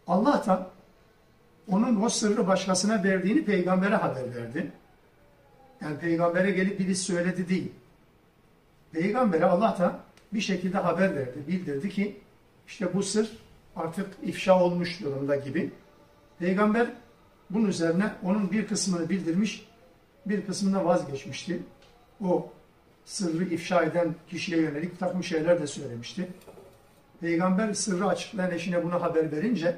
[0.06, 0.70] Allah da
[1.68, 4.72] onun o sırrı başkasına verdiğini peygambere haber verdi.
[5.80, 7.72] Yani peygambere gelip birisi söyledi değil.
[8.92, 10.00] Peygambere Allah da
[10.32, 12.20] bir şekilde haber verdi, bildirdi ki
[12.66, 13.38] işte bu sır
[13.76, 15.70] artık ifşa olmuş durumda gibi.
[16.38, 16.86] Peygamber
[17.50, 19.68] bunun üzerine onun bir kısmını bildirmiş,
[20.26, 21.62] bir kısmına vazgeçmişti.
[22.24, 22.52] O
[23.08, 26.28] sırrı ifşa eden kişiye yönelik bir takım şeyler de söylemişti.
[27.20, 29.76] Peygamber sırrı açıklayan eşine bunu haber verince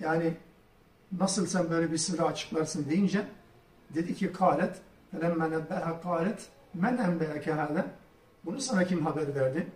[0.00, 0.34] yani
[1.18, 3.24] nasıl sen böyle bir sırrı açıklarsın deyince
[3.94, 4.76] dedi ki kâlet
[5.10, 7.84] felemme nebbeha kâlet men embeyeke hâle
[8.44, 9.66] bunu sana kim haber verdi?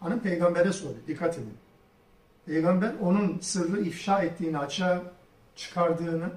[0.00, 0.96] Hanım peygambere sordu.
[1.06, 1.54] Dikkat edin.
[2.46, 5.02] Peygamber onun sırrı ifşa ettiğini, açığa
[5.56, 6.30] çıkardığını,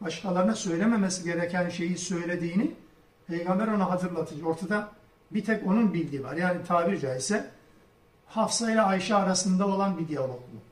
[0.00, 2.74] başkalarına söylememesi gereken şeyi söylediğini
[3.28, 4.46] peygamber ona hatırlatıcı.
[4.46, 4.88] Ortada
[5.30, 6.36] bir tek onun bildiği var.
[6.36, 7.50] Yani tabiri caizse
[8.26, 10.66] Hafsa ile Ayşe arasında olan bir diyalog bu.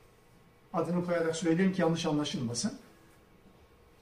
[0.77, 2.73] Adını koyarak söyleyeyim ki yanlış anlaşılmasın.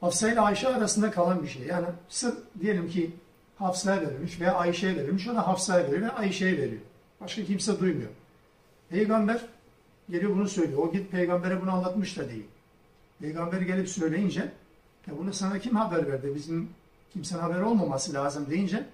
[0.01, 1.63] Hafsa ile Ayşe arasında kalan bir şey.
[1.63, 3.11] Yani sır diyelim ki
[3.57, 5.27] Hafsa'ya verilmiş veya Ayşe'ye verilmiş.
[5.27, 6.81] O da Hafsa'ya veriyor ve Ayşe'ye veriyor.
[7.21, 8.09] Başka kimse duymuyor.
[8.89, 9.41] Peygamber
[10.09, 10.79] geliyor bunu söylüyor.
[10.79, 12.45] O git peygambere bunu anlatmış da değil.
[13.19, 14.51] Peygamber gelip söyleyince
[15.07, 16.31] ya bunu sana kim haber verdi?
[16.35, 16.69] Bizim
[17.13, 18.85] kimsenin haberi olmaması lazım deyince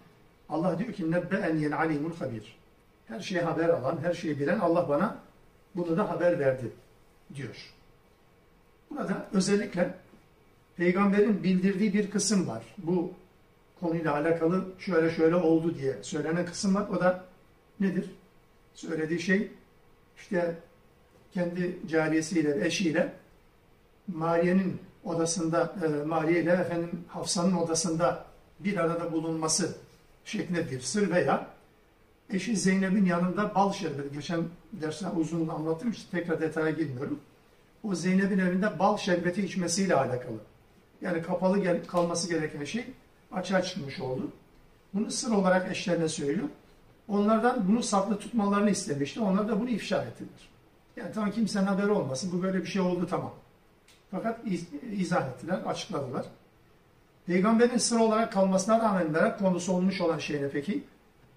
[0.49, 2.57] Allah diyor ki nebbe en yel alimul habir.
[3.07, 5.17] Her şeye haber alan, her şeyi bilen Allah bana
[5.75, 6.71] bunu da haber verdi
[7.35, 7.73] diyor.
[8.89, 9.95] Burada özellikle
[10.77, 12.63] peygamberin bildirdiği bir kısım var.
[12.77, 13.11] Bu
[13.79, 16.87] konuyla alakalı şöyle şöyle oldu diye söylenen kısım var.
[16.89, 17.25] O da
[17.79, 18.05] nedir?
[18.73, 19.51] Söylediği şey
[20.17, 20.55] işte
[21.33, 23.13] kendi cariyesiyle, eşiyle
[24.07, 28.25] Mariye'nin odasında, e, Mariye ile efendim Hafsa'nın odasında
[28.59, 29.77] bir arada bulunması
[30.25, 31.47] şeklinde bir sır veya
[32.29, 37.19] eşi Zeynep'in yanında bal şerbeti, geçen derste uzun anlattım işte tekrar detaya girmiyorum.
[37.83, 40.37] O Zeynep'in evinde bal şerbeti içmesiyle alakalı.
[41.01, 42.85] Yani kapalı gel kalması gereken şey
[43.31, 44.31] açığa çıkmış oldu.
[44.93, 46.47] Bunu sır olarak eşlerine söylüyor.
[47.07, 49.19] Onlardan bunu saklı tutmalarını istemişti.
[49.19, 50.49] Onlar da bunu ifşa ettiler.
[50.95, 52.31] Yani tamam kimsenin haberi olmasın.
[52.33, 53.33] Bu böyle bir şey oldu tamam.
[54.11, 56.25] Fakat iz, izah ettiler, açıkladılar.
[57.25, 60.83] Peygamberin sır olarak kalmasına rağmen merak konusu olmuş olan şey ne peki?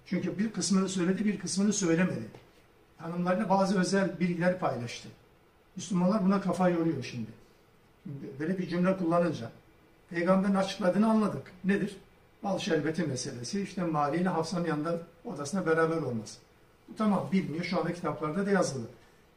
[0.06, 2.26] Çünkü bir kısmını söyledi, bir kısmını söylemedi.
[2.98, 5.08] Hanımlarına bazı özel bilgiler paylaştı.
[5.76, 7.30] Müslümanlar buna kafa yoruyor şimdi.
[8.38, 9.50] Böyle bir cümle kullanınca.
[10.10, 11.52] Peygamberin açıkladığını anladık.
[11.64, 11.96] Nedir?
[12.42, 13.62] Bal şerbeti meselesi.
[13.62, 16.38] İşte Mali ile Hafsa'nın yanında odasına beraber olması.
[16.88, 17.64] Bu tamam bilmiyor.
[17.64, 18.86] Şu anda kitaplarda da yazılı.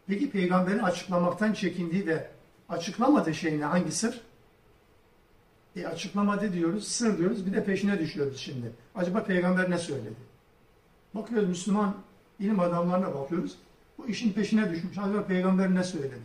[0.08, 2.30] Peki peygamberin açıklamaktan çekindiği de
[2.70, 3.66] açıklamadığı şey ne?
[3.66, 4.22] Hangi sır?
[5.76, 7.46] E açıklamadı diyoruz, sır diyoruz.
[7.46, 8.72] Bir de peşine düşüyoruz şimdi.
[8.96, 10.16] Acaba peygamber ne söyledi?
[11.14, 11.96] Bakıyoruz Müslüman
[12.40, 13.58] ilim adamlarına bakıyoruz.
[13.98, 14.98] Bu işin peşine düşmüş.
[14.98, 16.16] Acaba peygamber ne söyledi?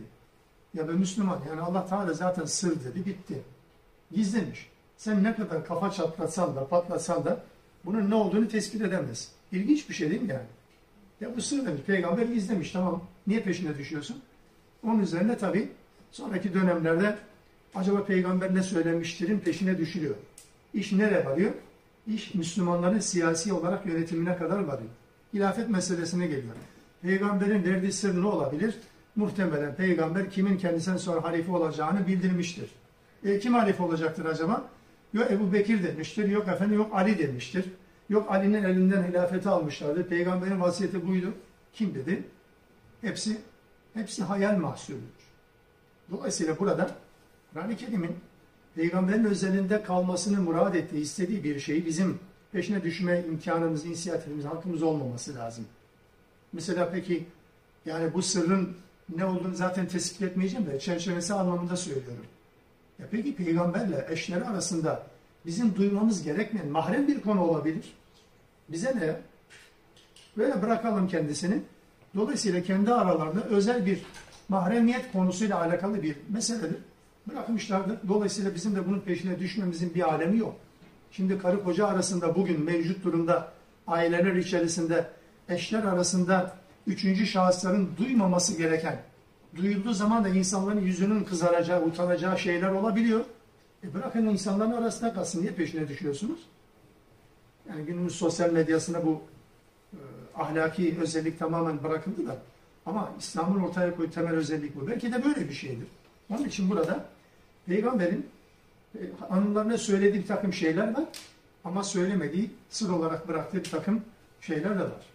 [0.73, 3.41] Ya da Müslüman yani Allah Teala zaten sır dedi bitti.
[4.11, 4.69] Gizlemiş.
[4.97, 7.43] Sen ne kadar kafa çatlatsan da patlatsan da
[7.85, 9.31] bunun ne olduğunu tespit edemez.
[9.51, 10.47] İlginç bir şey değil mi yani?
[11.21, 11.81] Ya bu sır demiş.
[11.87, 13.03] Peygamber gizlemiş tamam.
[13.27, 14.21] Niye peşine düşüyorsun?
[14.83, 15.71] Onun üzerine tabi
[16.11, 17.17] sonraki dönemlerde
[17.75, 20.15] acaba peygamber ne söylemiştirin peşine düşülüyor.
[20.73, 21.51] İş nereye varıyor?
[22.07, 24.89] İş Müslümanların siyasi olarak yönetimine kadar varıyor.
[25.33, 26.55] Hilafet meselesine geliyor.
[27.01, 28.75] Peygamberin verdiği sır ne olabilir?
[29.15, 32.69] Muhtemelen peygamber kimin kendisinden sonra halife olacağını bildirmiştir.
[33.25, 34.69] E, kim halife olacaktır acaba?
[35.13, 37.65] Yok Ebu Bekir demiştir, yok efendim yok Ali demiştir.
[38.09, 40.07] Yok Ali'nin elinden hilafeti almışlardı.
[40.07, 41.33] Peygamberin vasiyeti buydu.
[41.73, 42.23] Kim dedi?
[43.01, 43.37] Hepsi
[43.93, 45.20] hepsi hayal mahsulüdür.
[46.11, 46.91] Dolayısıyla burada
[47.53, 48.15] Kur'an-ı Kerim'in
[48.75, 52.19] peygamberin özelinde kalmasını murad ettiği, istediği bir şeyi bizim
[52.51, 55.65] peşine düşme imkanımız, inisiyatifimiz, hakkımız olmaması lazım.
[56.53, 57.25] Mesela peki
[57.85, 58.77] yani bu sırrın
[59.15, 62.25] ne olduğunu zaten tespit etmeyeceğim de çerçevesi anlamında söylüyorum.
[62.99, 65.03] Ya peki peygamberle eşleri arasında
[65.45, 67.93] bizim duymamız gerekmeyen mahrem bir konu olabilir.
[68.69, 69.15] Bize ne?
[70.37, 71.61] Böyle bırakalım kendisini.
[72.15, 74.01] Dolayısıyla kendi aralarında özel bir
[74.51, 76.77] mahremiyet konusuyla alakalı bir meseledir.
[77.29, 77.97] Bırakmışlardır.
[78.07, 80.55] Dolayısıyla bizim de bunun peşine düşmemizin bir alemi yok.
[81.11, 83.51] Şimdi karı koca arasında bugün mevcut durumda
[83.87, 85.07] aileler içerisinde
[85.49, 86.55] eşler arasında
[86.87, 89.01] üçüncü şahısların duymaması gereken,
[89.55, 93.25] duyulduğu zaman da insanların yüzünün kızaracağı, utanacağı şeyler olabiliyor.
[93.83, 95.41] E bırakın insanların arasında kalsın.
[95.41, 96.39] Niye peşine düşüyorsunuz?
[97.69, 99.21] Yani günümüz sosyal medyasında bu
[99.93, 99.97] e,
[100.35, 102.37] ahlaki özellik tamamen bırakıldı da
[102.85, 104.87] ama İslam'ın ortaya koyduğu temel özellik bu.
[104.87, 105.87] Belki de böyle bir şeydir.
[106.29, 107.05] Onun için burada
[107.65, 108.29] Peygamber'in
[108.95, 111.03] e, anılarına söylediği bir takım şeyler var
[111.63, 114.01] ama söylemediği, sır olarak bıraktığı bir takım
[114.41, 115.05] şeyler de var.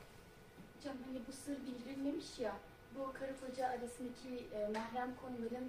[0.78, 2.52] Hocam hani bu sır bildirilmemiş ya,
[2.94, 5.68] bu karı koca arasındaki e, mahrem konuların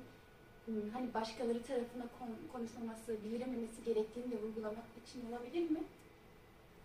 [0.65, 5.79] hmm, hani başkaları tarafından kon- konuşulması, bildirilmemesi gerektiğini de vurgulamak için olabilir mi?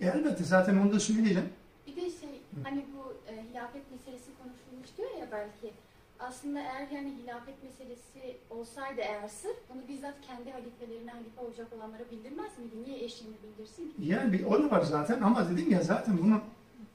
[0.00, 1.48] E elbette zaten onu da söyleyeceğim.
[1.86, 5.72] Bir de şey hani bu e, hilafet meselesi konuşulmuş diyor ya belki.
[6.20, 12.02] Aslında eğer yani hilafet meselesi olsaydı eğer sır, bunu bizzat kendi halifelerine halife olacak olanlara
[12.10, 12.74] bildirmez miydi?
[12.86, 13.94] Niye eşliğini bildirsin ki?
[13.98, 16.40] Yani bir o da var zaten ama dedim ya zaten bunun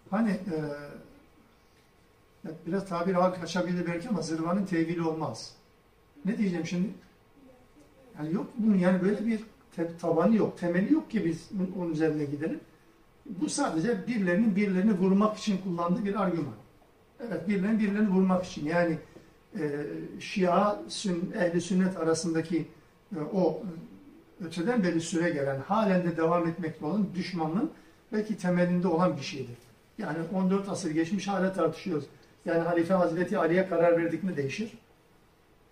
[0.10, 0.56] hani e,
[2.68, 5.56] biraz tabir ağır kaçabilir belki ama zırvanın tevili olmaz.
[6.26, 6.90] Ne diyeceğim şimdi?
[8.18, 9.42] Yani yok bunun yani böyle bir
[10.00, 12.60] tabanı yok, temeli yok ki biz onun üzerine gidelim.
[13.30, 16.54] Bu sadece birilerinin birilerini vurmak için kullandığı bir argüman.
[17.28, 18.98] Evet birilerinin birilerini vurmak için yani
[19.60, 19.86] e,
[20.20, 22.68] Şia, sün, ehli sünnet arasındaki
[23.16, 23.64] e, o
[24.46, 27.72] öteden beri süre gelen, halen de devam etmekte olan düşmanlığın
[28.14, 29.58] belki temelinde olan bir şeydir.
[29.98, 32.06] Yani 14 asır geçmiş hala tartışıyoruz.
[32.46, 34.72] Yani Halife Hazreti Ali'ye karar verdik mi değişir.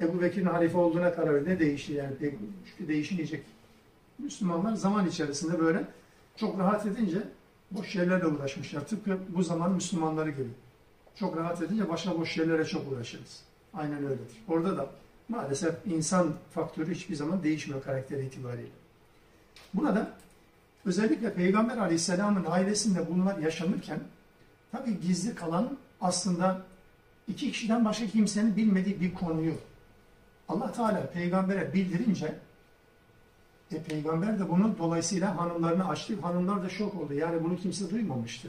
[0.02, 2.13] Ebu Bekir'in halife olduğuna karar verdi ne değişir yani
[2.65, 3.44] çünkü değişmeyecek.
[4.20, 5.84] Müslümanlar zaman içerisinde böyle
[6.36, 7.18] çok rahat edince
[7.71, 8.88] boş şeylerle uğraşmışlar.
[8.88, 10.49] Tıpkı bu zaman Müslümanları gibi.
[11.15, 13.41] Çok rahat edince başka boş şeylere çok uğraşırız.
[13.73, 14.43] Aynen öyledir.
[14.47, 14.89] Orada da
[15.30, 18.69] maalesef insan faktörü hiçbir zaman değişmiyor karakter itibariyle.
[19.73, 20.12] Burada
[20.86, 23.99] özellikle Peygamber Aleyhisselam'ın ailesinde bunlar yaşanırken
[24.71, 26.62] tabi gizli kalan aslında
[27.28, 29.54] iki kişiden başka kimsenin bilmediği bir konuyu
[30.49, 32.36] Allah Teala peygambere bildirince
[33.76, 36.14] e, peygamber de bunu dolayısıyla hanımlarını açtı.
[36.22, 37.14] Hanımlar da şok oldu.
[37.14, 38.48] Yani bunu kimse duymamıştı.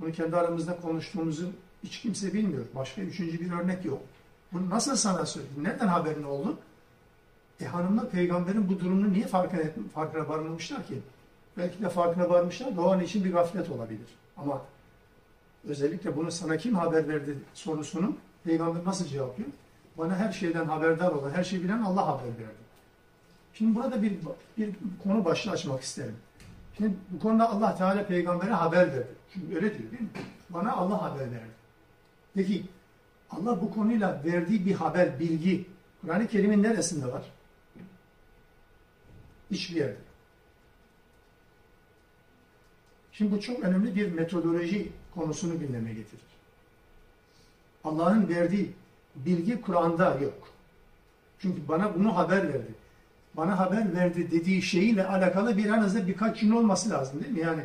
[0.00, 1.46] Bunu kendi aramızda konuştuğumuzu
[1.84, 2.64] hiç kimse bilmiyor.
[2.74, 4.00] Başka üçüncü bir örnek yok.
[4.52, 5.64] Bunu nasıl sana söyledim?
[5.64, 6.58] Nereden haberin oldu?
[7.60, 9.62] E hanımlar peygamberin bu durumunu niye farkına,
[9.94, 10.98] farkına varmamışlar ki?
[11.56, 14.06] Belki de farkına varmışlar da o an için bir gaflet olabilir.
[14.36, 14.62] Ama
[15.68, 19.50] özellikle bunu sana kim haber verdi sorusunu peygamber nasıl cevaplıyor?
[19.98, 22.67] Bana her şeyden haberdar olan, her şeyi bilen Allah haber verdi.
[23.54, 24.12] Şimdi burada bir,
[24.58, 26.16] bir konu başlığı açmak isterim.
[26.76, 29.06] Şimdi bu konuda Allah Teala peygambere haber verdi.
[29.34, 30.08] Çünkü öyle diyor değil mi?
[30.50, 31.58] Bana Allah haber verdi.
[32.34, 32.64] Peki
[33.30, 35.66] Allah bu konuyla verdiği bir haber, bilgi
[36.00, 37.22] Kur'an-ı Kerim'in neresinde var?
[39.50, 39.96] Hiçbir yerde.
[43.12, 46.24] Şimdi bu çok önemli bir metodoloji konusunu gündeme getirir.
[47.84, 48.72] Allah'ın verdiği
[49.16, 50.48] bilgi Kur'an'da yok.
[51.38, 52.74] Çünkü bana bunu haber verdi.
[53.38, 57.40] Bana haber verdi dediği şeyle alakalı bir en azından birkaç cümle olması lazım değil mi?
[57.40, 57.62] Yani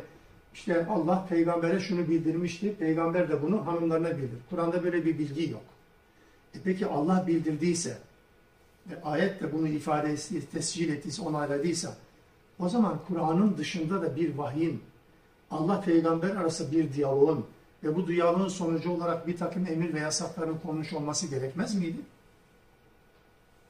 [0.54, 2.74] İşte Allah peygambere şunu bildirmişti.
[2.74, 4.38] Peygamber de bunu hanımlarına bildir.
[4.50, 5.62] Kur'an'da böyle bir bilgi yok.
[6.54, 7.98] E peki Allah bildirdiyse
[8.90, 11.94] ve ayet de bunu ifade etti, tescil ettiyse, onayladıysa
[12.58, 14.82] o zaman Kur'an'ın dışında da bir vahyin
[15.50, 17.46] Allah peygamber arası bir diyaloğun
[17.84, 21.98] ve bu diyaloğun sonucu olarak bir takım emir ve yasakların konmuş olması gerekmez miydi?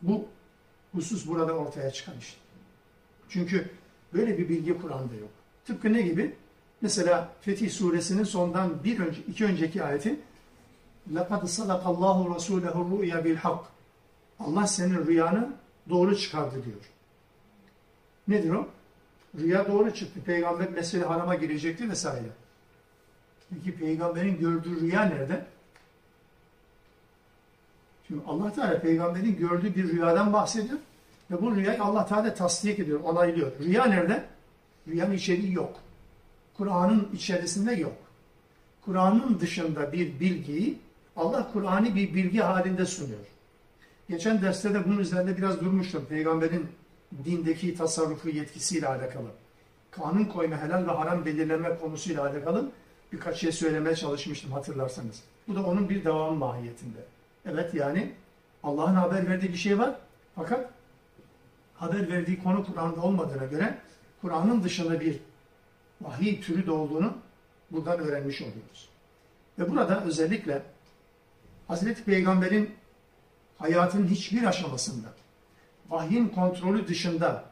[0.03, 0.25] Bu
[0.93, 2.38] husus burada ortaya çıkan işte.
[3.30, 3.69] Çünkü
[4.13, 5.30] böyle bir bilgi Kur'an'da yok.
[5.65, 6.36] Tıpkı ne gibi?
[6.82, 10.19] Mesela Fetih suresinin sondan bir önce, iki önceki ayeti
[11.13, 13.60] لَقَدْ صَدَقَ اللّٰهُ رَسُولَهُ الرُّؤْيَا بِالْحَقِّ
[14.39, 15.50] Allah senin rüyanı
[15.89, 16.91] doğru çıkardı diyor.
[18.28, 18.67] Nedir o?
[19.38, 20.19] Rüya doğru çıktı.
[20.26, 22.30] Peygamber mesele harama girecekti vesaire.
[23.50, 25.45] Peki peygamberin gördüğü rüya nerede?
[28.09, 30.79] Şimdi Allah Teala peygamberin gördüğü bir rüyadan bahsediyor.
[31.31, 33.53] Ve bu rüyayı Allah Teala tasdik ediyor, onaylıyor.
[33.61, 34.25] Rüya nerede?
[34.88, 35.77] Rüyanın içeriği yok.
[36.57, 37.97] Kur'an'ın içerisinde yok.
[38.85, 40.79] Kur'an'ın dışında bir bilgiyi
[41.17, 43.27] Allah Kur'an'ı bir bilgi halinde sunuyor.
[44.09, 46.07] Geçen derste de bunun üzerinde biraz durmuştum.
[46.09, 46.67] Peygamberin
[47.25, 49.29] dindeki tasarrufu yetkisiyle alakalı.
[49.90, 52.71] Kanun koyma, helal ve haram belirleme konusuyla alakalı
[53.12, 55.23] birkaç şey söylemeye çalışmıştım hatırlarsanız.
[55.49, 56.99] Bu da onun bir devamı mahiyetinde.
[57.46, 58.12] Evet yani
[58.62, 59.94] Allah'ın haber verdiği bir şey var.
[60.35, 60.70] Fakat
[61.74, 63.78] haber verdiği konu Kur'an'da olmadığına göre
[64.20, 65.20] Kur'an'ın dışında bir
[66.00, 67.16] vahiy türü de olduğunu
[67.70, 68.88] buradan öğrenmiş oluyoruz.
[69.59, 70.62] Ve burada özellikle
[71.68, 72.74] Hazreti Peygamber'in
[73.59, 75.09] hayatının hiçbir aşamasında
[75.88, 77.44] vahyin kontrolü dışında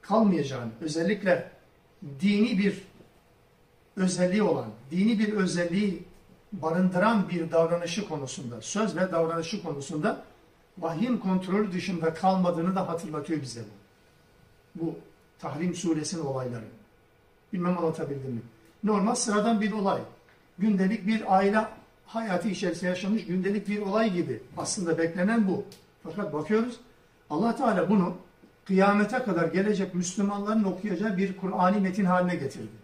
[0.00, 1.50] kalmayacağını, özellikle
[2.20, 2.82] dini bir
[3.96, 6.04] özelliği olan, dini bir özelliği
[6.52, 10.24] barındıran bir davranışı konusunda, söz ve davranışı konusunda
[10.78, 14.84] vahyin kontrolü dışında kalmadığını da hatırlatıyor bize bu.
[14.84, 14.94] Bu
[15.38, 16.64] Tahrim suresinin olayları.
[17.52, 18.42] Bilmem anlatabildim mi?
[18.84, 20.00] Normal sıradan bir olay.
[20.58, 21.64] Gündelik bir aile
[22.06, 24.42] hayatı içerisinde yaşamış gündelik bir olay gibi.
[24.56, 25.64] Aslında beklenen bu.
[26.02, 26.80] Fakat bakıyoruz
[27.30, 28.16] Allah Teala bunu
[28.64, 32.82] kıyamete kadar gelecek Müslümanların okuyacağı bir Kur'ani metin haline getirdi.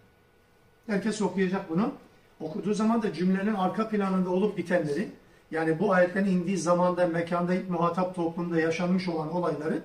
[0.87, 1.93] Herkes okuyacak bunu.
[2.41, 5.09] Okuduğu zaman da cümlenin arka planında olup bitenleri,
[5.51, 9.83] yani bu ayetlerin indiği zamanda, mekanda, muhatap toplumda yaşanmış olan olayları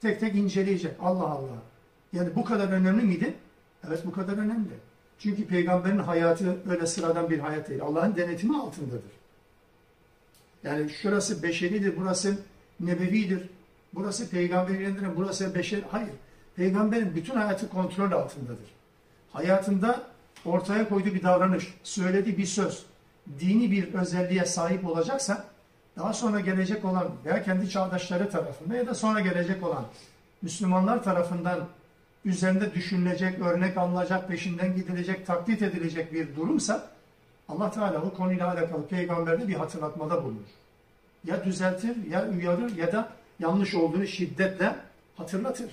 [0.00, 0.92] tek tek inceleyecek.
[1.00, 1.62] Allah Allah.
[2.12, 3.34] Yani bu kadar önemli miydi?
[3.88, 4.74] Evet bu kadar önemli.
[5.18, 7.82] Çünkü peygamberin hayatı öyle sıradan bir hayat değil.
[7.82, 9.12] Allah'ın denetimi altındadır.
[10.64, 12.38] Yani şurası beşeridir, burası
[12.80, 13.48] nebevidir,
[13.94, 15.80] burası peygamberindir, burası beşer.
[15.90, 16.10] Hayır.
[16.56, 18.74] Peygamberin bütün hayatı kontrol altındadır.
[19.32, 20.02] Hayatında
[20.44, 22.86] ortaya koyduğu bir davranış, söylediği bir söz,
[23.40, 25.44] dini bir özelliğe sahip olacaksa
[25.96, 29.84] daha sonra gelecek olan veya kendi çağdaşları tarafından ya da sonra gelecek olan
[30.42, 31.60] Müslümanlar tarafından
[32.24, 36.90] üzerinde düşünülecek, örnek alınacak, peşinden gidilecek, taklit edilecek bir durumsa
[37.48, 40.46] Allah Teala o konuyla alakalı peygamberde bir hatırlatmada bulunur.
[41.24, 44.76] Ya düzeltir, ya uyarır ya da yanlış olduğunu şiddetle
[45.16, 45.70] hatırlatır.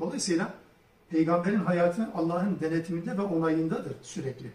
[0.00, 0.48] Dolayısıyla
[1.14, 4.46] peygamberin hayatı Allah'ın denetiminde ve onayındadır sürekli.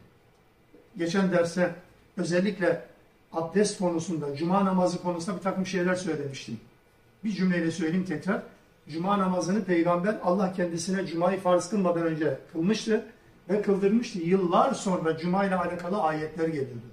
[0.97, 1.75] Geçen derse
[2.17, 2.85] özellikle
[3.33, 6.59] abdest konusunda, cuma namazı konusunda bir takım şeyler söylemiştim.
[7.23, 8.41] Bir cümleyle söyleyeyim tekrar.
[8.89, 13.05] Cuma namazını peygamber Allah kendisine cumayı farz kılmadan önce kılmıştı
[13.49, 14.19] ve kıldırmıştı.
[14.19, 16.89] Yıllar sonra cuma ile alakalı ayetler geliyordu.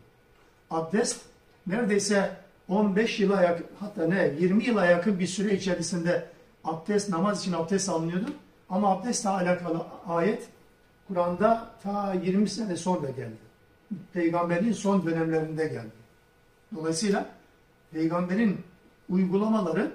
[0.71, 1.23] Abdest
[1.67, 2.37] neredeyse
[2.69, 6.27] 15 yıla yakın, hatta ne 20 yıla yakın bir süre içerisinde
[6.65, 8.33] abdest, namaz için abdest alınıyordu.
[8.71, 10.49] Ama abdestle alakalı ayet
[11.09, 13.37] Kur'an'da ta 20 sene sonra geldi.
[14.13, 15.93] Peygamberin son dönemlerinde geldi.
[16.77, 17.27] Dolayısıyla
[17.93, 18.61] peygamberin
[19.09, 19.93] uygulamaları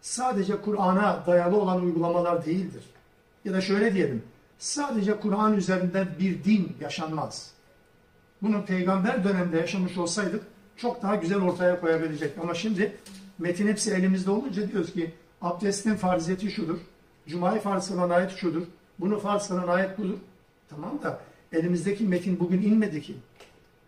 [0.00, 2.84] sadece Kur'an'a dayalı olan uygulamalar değildir.
[3.44, 4.22] Ya da şöyle diyelim,
[4.58, 7.50] sadece Kur'an üzerinde bir din yaşanmaz.
[8.42, 10.44] Bunu peygamber döneminde yaşamış olsaydık
[10.76, 12.38] çok daha güzel ortaya koyabilecek.
[12.42, 12.96] Ama şimdi
[13.38, 16.78] metin hepsi elimizde olunca diyoruz ki abdestin farziyeti şudur,
[17.26, 18.62] Cuma'yı farz kılan ayet şudur,
[18.98, 20.18] bunu farz kılan ayet budur.
[20.70, 21.20] Tamam da
[21.52, 23.14] elimizdeki metin bugün inmedi ki.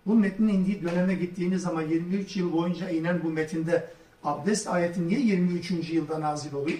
[0.06, 3.90] Bu metnin indiği döneme gittiğiniz zaman 23 yıl boyunca inen bu metinde
[4.24, 5.90] abdest ayeti niye 23.
[5.90, 6.78] yılda nazil oluyor?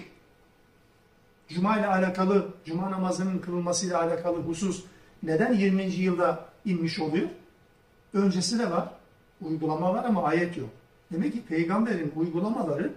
[1.47, 4.83] Cuma ile alakalı, cuma namazının kılınmasıyla alakalı husus
[5.23, 5.83] neden 20.
[5.83, 7.29] yılda inmiş oluyor?
[8.13, 8.89] Öncesi de var,
[9.41, 10.69] uygulama var ama ayet yok.
[11.11, 12.93] Demek ki peygamberin uygulamaları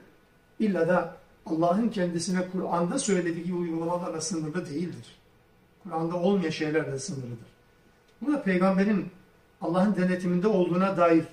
[0.58, 1.16] illa da
[1.50, 5.18] Allah'ın kendisine Kur'an'da söylediği uygulamalarla sınırlı değildir.
[5.82, 7.48] Kur'an'da olmayan şeylerle sınırlıdır.
[8.20, 9.08] Burada peygamberin
[9.60, 11.24] Allah'ın denetiminde olduğuna dair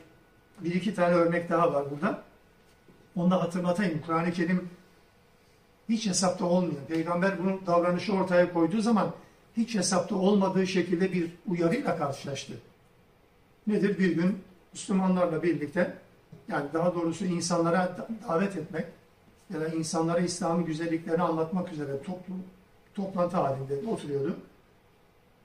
[0.59, 2.24] bir iki tane örnek daha var burada.
[3.15, 4.01] Onu da hatırlatayım.
[4.05, 4.70] Kur'an-ı Kerim
[5.89, 6.82] hiç hesapta olmuyor.
[6.88, 9.13] Peygamber bunu davranışı ortaya koyduğu zaman
[9.57, 12.53] hiç hesapta olmadığı şekilde bir uyarıyla karşılaştı.
[13.68, 13.99] Nedir?
[13.99, 14.39] Bir gün
[14.74, 15.97] Müslümanlarla birlikte
[16.47, 17.97] yani daha doğrusu insanlara
[18.30, 18.86] davet etmek
[19.53, 22.33] ya da insanlara İslam'ın güzelliklerini anlatmak üzere toplu,
[22.95, 24.35] toplantı halinde oturuyordu.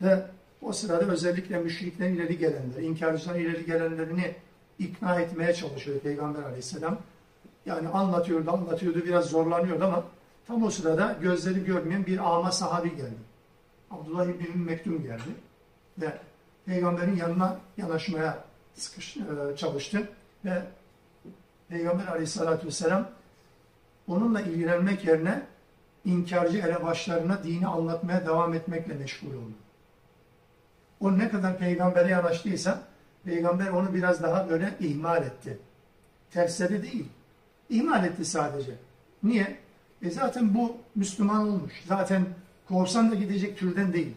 [0.02, 0.22] Ve
[0.62, 4.34] o sırada özellikle müşriklerin ileri gelenleri, inkarcıların ileri gelenlerini
[4.78, 6.98] ikna etmeye çalışıyor Peygamber aleyhisselam.
[7.66, 10.04] Yani anlatıyordu, anlatıyordu, biraz zorlanıyordu ama
[10.46, 13.32] tam o sırada gözleri görmeyen bir ama sahabi geldi.
[13.90, 15.30] Abdullah İbni Mektum geldi
[15.98, 16.18] ve
[16.66, 18.44] Peygamberin yanına yanaşmaya
[18.74, 20.08] sıkış, e, çalıştı
[20.44, 20.62] ve
[21.68, 23.08] Peygamber aleyhissalatü vesselam
[24.08, 25.42] onunla ilgilenmek yerine
[26.04, 29.54] inkarcı elebaşlarına dini anlatmaya devam etmekle meşgul oldu.
[31.00, 32.82] O ne kadar peygambere yanaştıysa
[33.24, 35.58] peygamber onu biraz daha böyle ihmal etti.
[36.30, 37.08] Tersleri değil.
[37.70, 38.72] İhmal etti sadece.
[39.22, 39.58] Niye?
[40.02, 41.72] E zaten bu Müslüman olmuş.
[41.88, 42.26] Zaten
[42.68, 44.14] korsan da gidecek türden değil.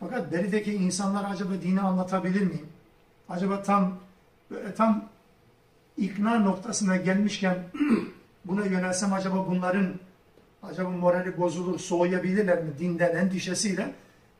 [0.00, 2.66] Fakat berideki insanlar acaba dini anlatabilir miyim?
[3.28, 3.98] Acaba tam
[4.76, 5.08] tam
[5.96, 7.58] ikna noktasına gelmişken
[8.44, 9.94] buna yönelsem acaba bunların
[10.62, 13.94] acaba morali bozulur, soğuyabilirler mi dinden endişesiyle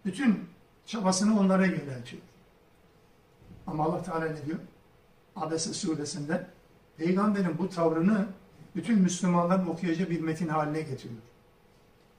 [0.04, 0.40] bütün
[0.86, 2.22] çabasını onlara yöneltiyor.
[3.66, 4.58] Ama Allah Teala ne diyor?
[5.36, 6.46] Abese suresinde
[6.96, 8.26] Peygamberin bu tavrını
[8.76, 11.20] bütün Müslümanların okuyacağı bir metin haline getiriyor.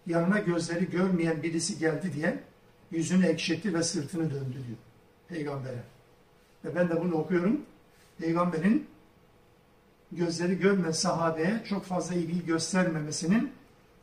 [0.07, 2.39] Yanına gözleri görmeyen birisi geldi diye
[2.91, 4.77] yüzünü ekşitti ve sırtını döndü diyor
[5.27, 5.84] Peygamber'e.
[6.65, 7.61] Ve ben de bunu okuyorum.
[8.17, 8.88] Peygamberin
[10.16, 13.51] gözleri görmeyen sahabeye çok fazla ilgi göstermemesinin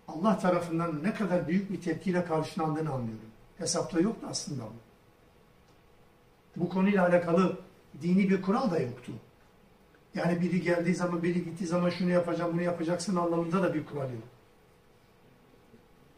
[0.09, 3.31] Allah tarafından ne kadar büyük bir tepkiyle karşılandığını anlıyorum.
[3.59, 4.73] Hesapta yoktu aslında bu.
[6.57, 7.59] Bu konuyla alakalı
[8.03, 9.13] dini bir kural da yoktu.
[10.15, 14.13] Yani biri geldiği zaman, biri gittiği zaman şunu yapacağım, bunu yapacaksın anlamında da bir kural
[14.13, 14.23] yok.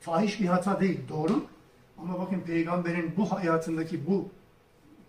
[0.00, 1.44] Fahiş bir hata değil, doğru.
[1.98, 4.28] Ama bakın peygamberin bu hayatındaki bu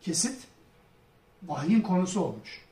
[0.02, 0.48] kesit
[1.44, 2.63] vahyin konusu olmuş.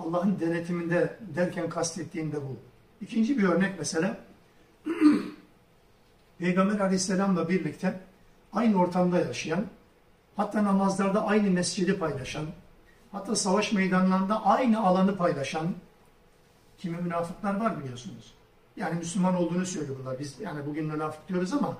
[0.00, 2.56] Allah'ın denetiminde derken kastettiğim de bu.
[3.00, 4.16] İkinci bir örnek mesela
[6.38, 8.00] Peygamber aleyhisselamla birlikte
[8.52, 9.66] aynı ortamda yaşayan,
[10.36, 12.46] hatta namazlarda aynı mescidi paylaşan,
[13.12, 15.74] hatta savaş meydanlarında aynı alanı paylaşan
[16.78, 18.34] kimi münafıklar var biliyorsunuz.
[18.76, 20.18] Yani Müslüman olduğunu söylüyor bunlar.
[20.18, 21.76] Biz yani bugün münafık diyoruz ama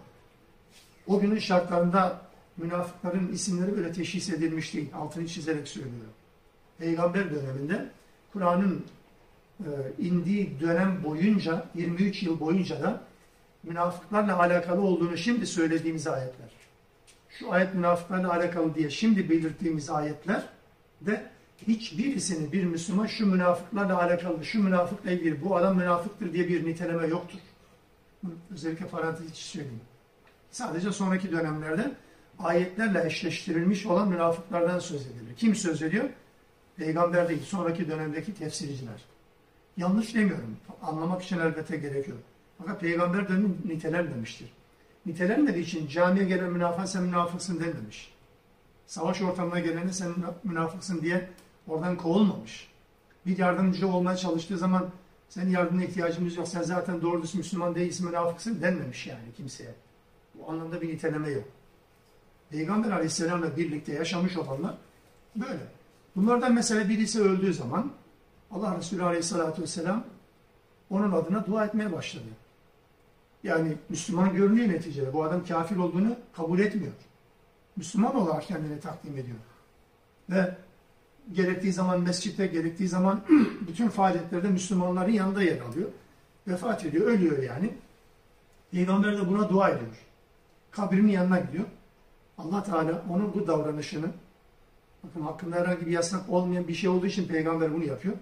[1.07, 2.21] o günün şartlarında
[2.57, 4.91] münafıkların isimleri böyle teşhis edilmiş değil.
[4.95, 6.13] Altını çizerek söylüyorum.
[6.79, 7.91] Peygamber döneminde
[8.33, 8.85] Kur'an'ın
[9.61, 9.69] e,
[9.99, 13.01] indiği dönem boyunca 23 yıl boyunca da
[13.63, 16.49] münafıklarla alakalı olduğunu şimdi söylediğimiz ayetler.
[17.31, 20.43] Şu ayet münafıklarla alakalı diye şimdi belirttiğimiz ayetler
[21.01, 21.31] de
[21.69, 27.07] hiçbirisini bir Müslüman şu münafıklarla alakalı, şu münafıkla ilgili bu adam münafıktır diye bir niteleme
[27.07, 27.39] yoktur.
[28.53, 29.81] Özellikle parantez içi söyleyeyim.
[30.51, 31.93] Sadece sonraki dönemlerde
[32.39, 35.37] ayetlerle eşleştirilmiş olan münafıklardan söz edilir.
[35.37, 36.05] Kim söz ediyor?
[36.81, 39.05] Peygamber değil, sonraki dönemdeki tefsirciler.
[39.77, 40.57] Yanlış demiyorum.
[40.83, 42.17] Anlamak için elbette gerekiyor.
[42.59, 43.33] Fakat peygamber de
[43.65, 44.53] nitelenmemiştir.
[45.07, 48.15] Nitelenmediği için camiye gelen münafık sen münafıksın dememiş.
[48.87, 50.13] Savaş ortamına gelene sen
[50.45, 51.29] münafıksın diye
[51.69, 52.71] oradan kovulmamış.
[53.27, 54.91] Bir yardımcı olmaya çalıştığı zaman
[55.29, 59.75] senin yardımına ihtiyacımız yok, sen zaten doğru Müslüman değilsin, münafıksın denmemiş yani kimseye.
[60.35, 61.45] Bu anlamda bir niteleme yok.
[62.51, 64.75] Peygamber aleyhisselamla birlikte yaşamış olanlar
[65.37, 65.80] böyle.
[66.17, 67.91] Bunlardan mesela birisi öldüğü zaman
[68.51, 70.05] Allah Resulü aleyhissalatü vesselam
[70.91, 72.25] onun adına dua etmeye başladı.
[73.43, 75.13] Yani Müslüman görünüyor neticede.
[75.13, 76.93] Bu adam kafir olduğunu kabul etmiyor.
[77.77, 79.37] Müslüman olarak kendini takdim ediyor.
[80.31, 80.57] Ve
[81.33, 83.21] gerektiği zaman mescitte, gerektiği zaman
[83.69, 85.89] bütün faaliyetlerde Müslümanların yanında yer alıyor.
[86.49, 87.75] Vefat ediyor, ölüyor yani.
[88.71, 89.91] Peygamber de buna dua ediyor.
[90.71, 91.65] Kabrinin yanına gidiyor.
[92.39, 94.07] Allah Teala onun bu davranışını,
[95.05, 98.15] bakın hakkında herhangi bir yasak olmayan bir şey olduğu için peygamber bunu yapıyor.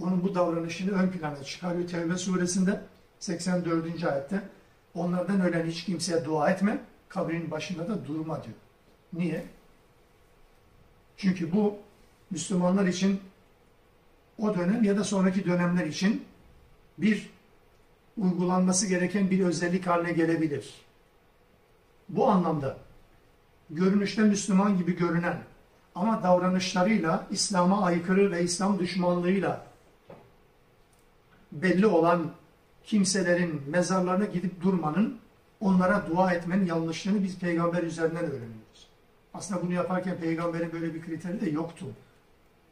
[0.00, 1.88] Onun bu davranışını ön plana çıkarıyor.
[1.88, 2.80] Tevbe suresinde
[3.18, 4.04] 84.
[4.04, 4.42] ayette
[4.94, 6.78] onlardan ölen hiç kimseye dua etme,
[7.08, 8.56] kabrin başında da durma diyor.
[9.12, 9.44] Niye?
[11.16, 11.76] Çünkü bu
[12.30, 13.20] Müslümanlar için
[14.38, 16.24] o dönem ya da sonraki dönemler için
[16.98, 17.30] bir
[18.16, 20.74] uygulanması gereken bir özellik haline gelebilir.
[22.08, 22.76] Bu anlamda
[23.70, 25.36] görünüşte Müslüman gibi görünen
[25.94, 29.66] ama davranışlarıyla İslam'a aykırı ve İslam düşmanlığıyla
[31.52, 32.30] belli olan
[32.84, 35.18] kimselerin mezarlarına gidip durmanın,
[35.60, 38.88] onlara dua etmenin yanlışlığını biz peygamber üzerinden öğreniyoruz.
[39.34, 41.86] Aslında bunu yaparken peygamberin böyle bir kriteri de yoktu.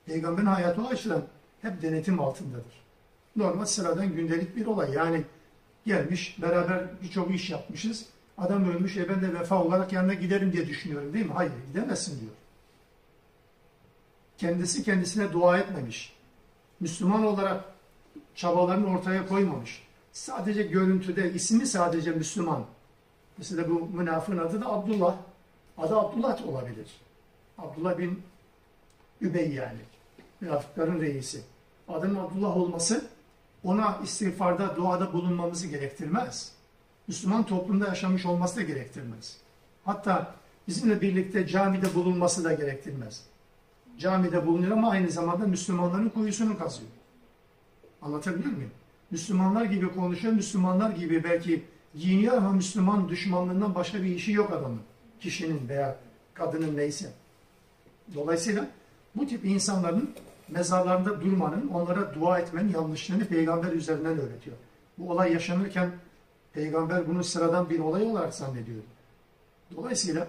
[0.07, 1.23] Peygamberin hayatı o açıdan
[1.63, 2.85] hep denetim altındadır.
[3.37, 4.93] Normal sıradan gündelik bir olay.
[4.93, 5.25] Yani
[5.87, 8.07] gelmiş, beraber birçok iş yapmışız.
[8.39, 11.33] Adam ölmüş, e ben de vefa olarak yanına giderim diye düşünüyorum değil mi?
[11.33, 12.33] Hayır, gidemezsin diyor.
[14.39, 16.13] Kendisi kendisine dua etmemiş.
[16.81, 17.65] Müslüman olarak
[18.35, 19.83] çabalarını ortaya koymamış.
[20.13, 22.65] Sadece görüntüde, ismi sadece Müslüman.
[23.39, 25.17] Mesela bu münafığın adı da Abdullah.
[25.79, 26.87] Adı Abdullah da olabilir.
[27.59, 28.23] Abdullah bin
[29.21, 29.79] Übey yani.
[30.41, 31.43] Münafıkların reisi.
[31.89, 33.09] Adının Abdullah olması
[33.65, 36.53] ona istiğfarda, duada bulunmamızı gerektirmez.
[37.09, 39.37] Müslüman toplumda yaşamış olması da gerektirmez.
[39.85, 40.35] Hatta
[40.69, 43.25] bizimle birlikte camide bulunması da gerektirmez.
[43.99, 46.91] Camide bulunuyor ama aynı zamanda Müslümanların kuyusunu kazıyor.
[48.03, 48.71] Anlatabiliyor muyum?
[49.11, 54.81] Müslümanlar gibi konuşuyor, Müslümanlar gibi belki giyiniyor ama Müslüman düşmanlığından başka bir işi yok adamın.
[55.21, 55.97] Kişinin veya
[56.35, 57.13] kadının neyse.
[58.15, 58.67] Dolayısıyla
[59.15, 60.11] bu tip insanların
[60.49, 64.57] mezarlarında durmanın, onlara dua etmenin yanlışlığını peygamber üzerinden öğretiyor.
[64.99, 65.91] Bu olay yaşanırken
[66.53, 68.87] peygamber bunu sıradan bir olay olarak zannediyordu.
[69.77, 70.29] Dolayısıyla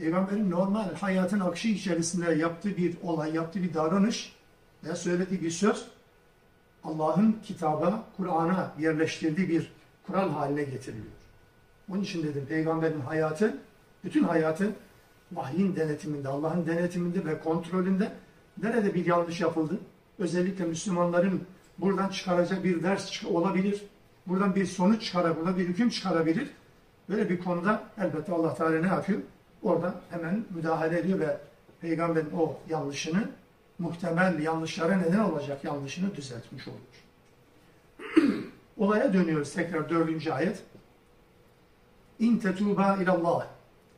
[0.00, 4.32] peygamberin normal hayatın akışı içerisinde yaptığı bir olay, yaptığı bir davranış
[4.84, 5.86] veya söylediği bir söz
[6.84, 9.72] Allah'ın kitaba, Kur'an'a yerleştirdiği bir
[10.06, 11.06] kural haline getiriliyor.
[11.90, 13.56] Onun için dedim peygamberin hayatı,
[14.04, 14.72] bütün hayatı
[15.32, 18.12] vahyin denetiminde, Allah'ın denetiminde ve kontrolünde
[18.62, 19.78] nerede bir yanlış yapıldı?
[20.18, 21.42] Özellikle Müslümanların
[21.78, 23.82] buradan çıkaracağı bir ders olabilir.
[24.26, 26.50] Buradan bir sonuç çıkarabilir, bir hüküm çıkarabilir.
[27.08, 29.20] Böyle bir konuda elbette Allah Teala ne yapıyor?
[29.62, 31.38] Orada hemen müdahale ediyor ve
[31.80, 33.28] peygamberin o yanlışını
[33.78, 36.78] muhtemel yanlışlara neden olacak yanlışını düzeltmiş olur.
[38.78, 40.62] Olaya dönüyoruz tekrar dördüncü ayet.
[42.18, 43.46] İn tetuba ilallah.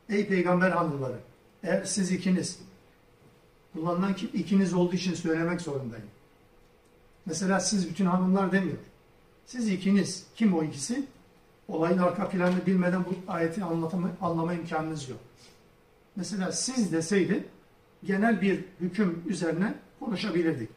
[0.09, 1.17] Ey peygamber hanımları.
[1.63, 2.59] Eğer siz ikiniz
[3.73, 6.07] kullanılan ki ikiniz olduğu için söylemek zorundayım.
[7.25, 8.77] Mesela siz bütün hanımlar demiyor.
[9.45, 10.25] Siz ikiniz.
[10.35, 11.05] Kim o ikisi?
[11.67, 15.19] Olayın arka planını bilmeden bu ayeti anlatma, anlama imkanınız yok.
[16.15, 17.43] Mesela siz deseydi
[18.03, 20.69] genel bir hüküm üzerine konuşabilirdik.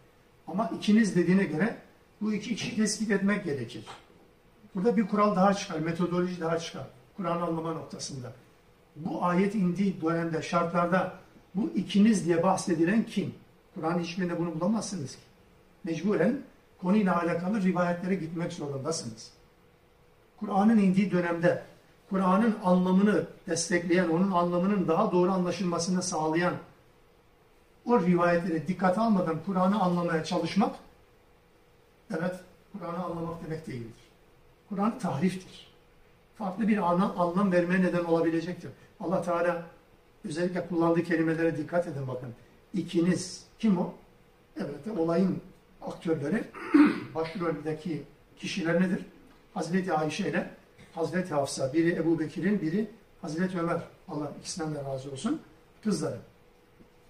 [0.46, 1.76] Ama ikiniz dediğine göre
[2.20, 3.84] bu iki kişi tespit etmek gerekir.
[4.74, 6.86] Burada bir kural daha çıkar, metodoloji daha çıkar.
[7.16, 8.32] Kur'an anlama noktasında.
[8.96, 11.18] Bu ayet indiği dönemde, şartlarda
[11.54, 13.34] bu ikiniz diye bahsedilen kim?
[13.74, 15.22] Kur'an hiçbirinde bunu bulamazsınız ki.
[15.84, 16.40] Mecburen
[16.78, 19.32] konuyla alakalı rivayetlere gitmek zorundasınız.
[20.36, 21.62] Kur'an'ın indiği dönemde
[22.10, 26.54] Kur'an'ın anlamını destekleyen, onun anlamının daha doğru anlaşılmasını sağlayan
[27.86, 30.76] o rivayetleri dikkate almadan Kur'an'ı anlamaya çalışmak,
[32.18, 32.34] evet
[32.72, 34.06] Kur'an'ı anlamak demek değildir.
[34.68, 35.66] Kur'an tahriftir.
[36.38, 38.70] Farklı bir anlam, anlam vermeye neden olabilecektir.
[39.00, 39.62] Allah Teala
[40.24, 42.28] özellikle kullandığı kelimelere dikkat edin bakın.
[42.74, 43.94] İkiniz, kim o?
[44.56, 45.40] Evet, olayın
[45.82, 46.44] aktörleri,
[47.14, 48.02] başroldeki
[48.36, 49.04] kişiler nedir?
[49.54, 50.50] Hazreti Ayşe ile
[50.96, 52.90] Hazreti Hafsa, biri Ebu Bekir'in, biri
[53.22, 55.40] Hazreti Ömer, Allah ikisinden de razı olsun,
[55.84, 56.18] kızları.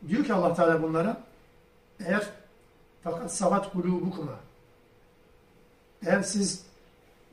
[0.08, 1.22] Diyor ki Allah Teala bunlara,
[2.06, 2.30] eğer
[3.02, 4.40] fakat savat kulubukuma,
[6.06, 6.62] eğer siz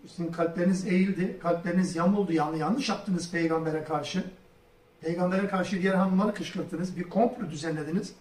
[0.08, 4.24] sizin kalpleriniz eğildi, kalpleriniz yamuldu, yani yanlış yaptınız peygambere karşı,
[5.02, 8.14] peygambere karşı diğer hanımları kışkırttınız, bir komplo düzenlediniz,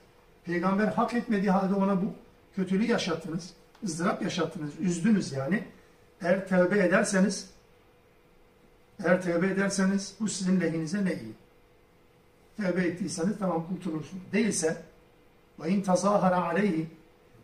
[0.44, 2.12] peygamber hak etmediği halde ona bu
[2.56, 3.50] kötülüğü yaşattınız,
[3.84, 5.64] ızdırap yaşattınız, üzdünüz yani.
[6.22, 7.50] Eğer tevbe ederseniz,
[9.04, 11.34] eğer tevbe ederseniz bu sizin lehinize ne iyi.
[12.56, 14.22] Tevbe ettiyseniz tamam kurtulursunuz.
[14.32, 14.82] Değilse
[15.66, 16.86] in tazahara aleyhi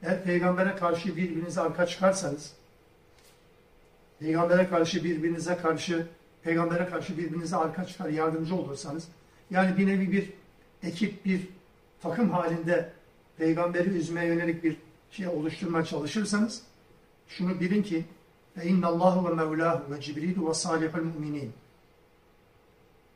[0.02, 2.52] eğer peygambere karşı birbirinize arka çıkarsanız
[4.18, 6.06] peygambere karşı birbirinize karşı
[6.42, 9.08] peygambere karşı birbirinize arka çıkar yardımcı olursanız
[9.50, 10.32] yani bir nevi bir
[10.82, 11.48] ekip bir
[12.02, 12.92] takım halinde
[13.38, 14.76] peygamberi üzmeye yönelik bir
[15.10, 16.62] şey oluşturmaya çalışırsanız
[17.28, 18.04] şunu bilin ki
[18.57, 21.51] ve innallahu ve mevlahu ve cibrilu ve salihul müminin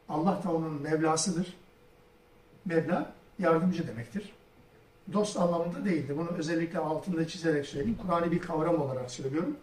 [0.10, 1.54] Allah da onun Mevlasıdır.
[2.66, 4.34] Mevla yardımcı demektir.
[5.14, 6.18] Dost anlamında değildir.
[6.18, 7.98] Bunu özellikle altında çizerek söyleyeyim.
[8.02, 9.58] Kur'an'ı bir kavram olarak söylüyorum.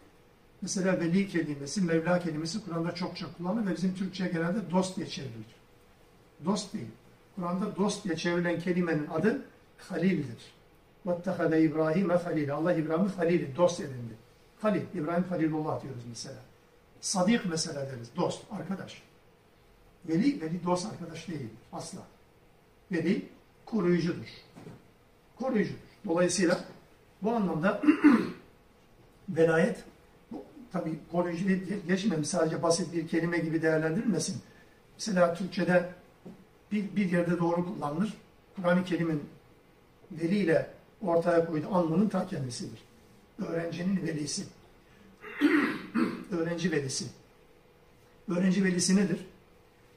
[0.62, 5.55] Mesela veli kelimesi, Mevla kelimesi Kur'an'da çokça kullanılır ve bizim Türkçe'ye genelde dost diye çevrilir.
[6.45, 6.89] Dost değil.
[7.37, 9.45] Kur'an'da dost diye çevrilen kelimenin adı
[9.78, 10.55] Halil'dir.
[11.07, 12.55] وَاتَّخَذَ İbrahim'e Halil.
[12.55, 14.14] Allah İbrahim'i Halil'i, dost edindi.
[14.60, 16.38] Halil, İbrahim Halilullah diyoruz mesela.
[17.01, 19.01] Sadik mesela deriz, dost, arkadaş.
[20.07, 21.99] Veli, veli dost arkadaş değil, asla.
[22.91, 23.26] Veli
[23.66, 24.28] koruyucudur.
[25.36, 25.80] Koruyucudur.
[26.05, 26.60] Dolayısıyla
[27.22, 27.82] bu anlamda
[29.30, 29.84] velayet
[30.72, 31.45] tabi koruyucu
[31.88, 34.41] geçmemiz sadece basit bir kelime gibi değerlendirilmesin.
[34.97, 35.89] Mesela Türkçe'de
[36.72, 38.14] bir, bir yerde doğru kullanılır.
[38.55, 39.24] Kur'an-ı Kerim'in
[40.12, 40.70] veliyle
[41.01, 42.89] ortaya koyduğu anlamının ta kendisidir.
[43.48, 44.44] Öğrencinin velisi.
[46.32, 47.06] Öğrenci velisi.
[48.28, 49.20] Öğrenci velisi nedir?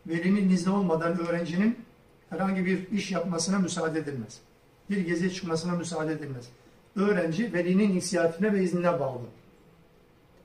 [0.07, 1.79] velinin izni olmadan öğrencinin
[2.31, 4.41] herhangi bir iş yapmasına müsaade edilmez.
[4.91, 6.49] Bir geziye çıkmasına müsaade edilmez.
[6.97, 9.23] Öğrenci velinin inisiyatifine ve iznine bağlı.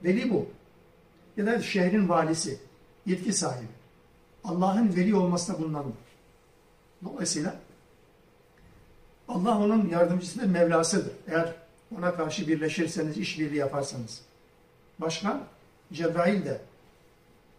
[0.04, 0.50] Veli bu.
[1.38, 2.60] Ya da şehrin valisi,
[3.06, 3.68] yetki sahibi.
[4.43, 5.93] Allah'ın veli olması da bundandır.
[7.04, 7.56] Dolayısıyla
[9.28, 11.12] Allah onun yardımcısıdır, Mevlasıdır.
[11.28, 11.56] Eğer
[11.97, 14.21] ona karşı birleşirseniz, işbirliği yaparsanız.
[14.99, 15.41] Başka?
[15.93, 16.61] Cebrail de.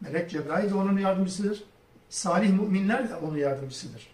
[0.00, 1.64] Melek Cebrail de onun yardımcısıdır.
[2.08, 4.08] Salih müminler de onun yardımcısıdır.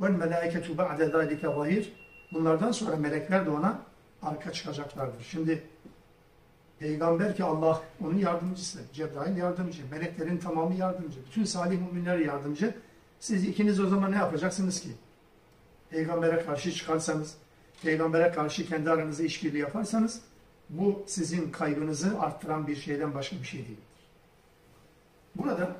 [0.00, 1.92] Vel melâiketu ba'de zâlike zahir.
[2.32, 3.78] Bunlardan sonra melekler de ona
[4.22, 5.24] arka çıkacaklardır.
[5.24, 5.62] Şimdi
[6.78, 8.78] peygamber ki Allah onun yardımcısı.
[8.92, 9.82] Cebrail yardımcı.
[9.90, 11.18] Meleklerin tamamı yardımcı.
[11.26, 12.74] Bütün salih müminler yardımcı.
[13.20, 14.88] Siz ikiniz o zaman ne yapacaksınız ki?
[15.90, 17.34] Peygambere karşı çıkarsanız,
[17.84, 20.20] peygambere karşı kendi aranızda işbirliği yaparsanız
[20.70, 23.84] bu sizin kaybınızı arttıran bir şeyden başka bir şey değildir.
[25.36, 25.76] Burada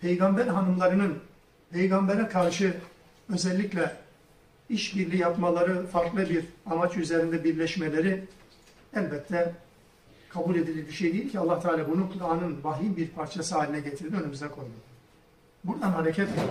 [0.00, 1.18] peygamber hanımlarının
[1.70, 2.76] peygambere karşı
[3.32, 3.96] özellikle
[4.68, 8.24] işbirliği yapmaları, farklı bir amaç üzerinde birleşmeleri
[8.96, 9.54] elbette
[10.28, 14.16] kabul edilir bir şey değil ki Allah Teala bunu Kur'an'ın vahyin bir parçası haline getirdi,
[14.16, 14.70] önümüze koydu.
[15.64, 16.42] Buradan hareketle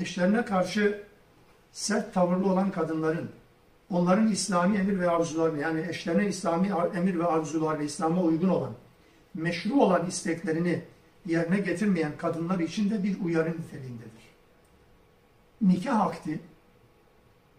[0.00, 1.02] eşlerine karşı
[1.72, 3.30] sert tavırlı olan kadınların,
[3.90, 8.72] onların İslami emir ve arzularını, yani eşlerine İslami emir ve arzularını, İslam'a uygun olan,
[9.34, 10.82] meşru olan isteklerini
[11.26, 14.10] yerine getirmeyen kadınlar için de bir uyarı niteliğindedir.
[15.62, 16.40] Nikah akdi,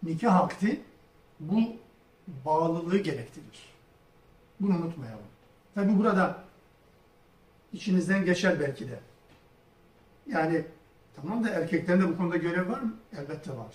[0.02, 0.80] nikah akdi
[1.40, 1.60] bu
[2.44, 3.74] bağlılığı gerektirir.
[4.60, 5.24] Bunu unutmayalım.
[5.74, 6.44] Tabi burada
[7.72, 8.98] içinizden geçer belki de.
[10.26, 10.64] Yani
[11.16, 12.94] tamam da erkeklerin de bu konuda görev var mı?
[13.18, 13.74] Elbette var.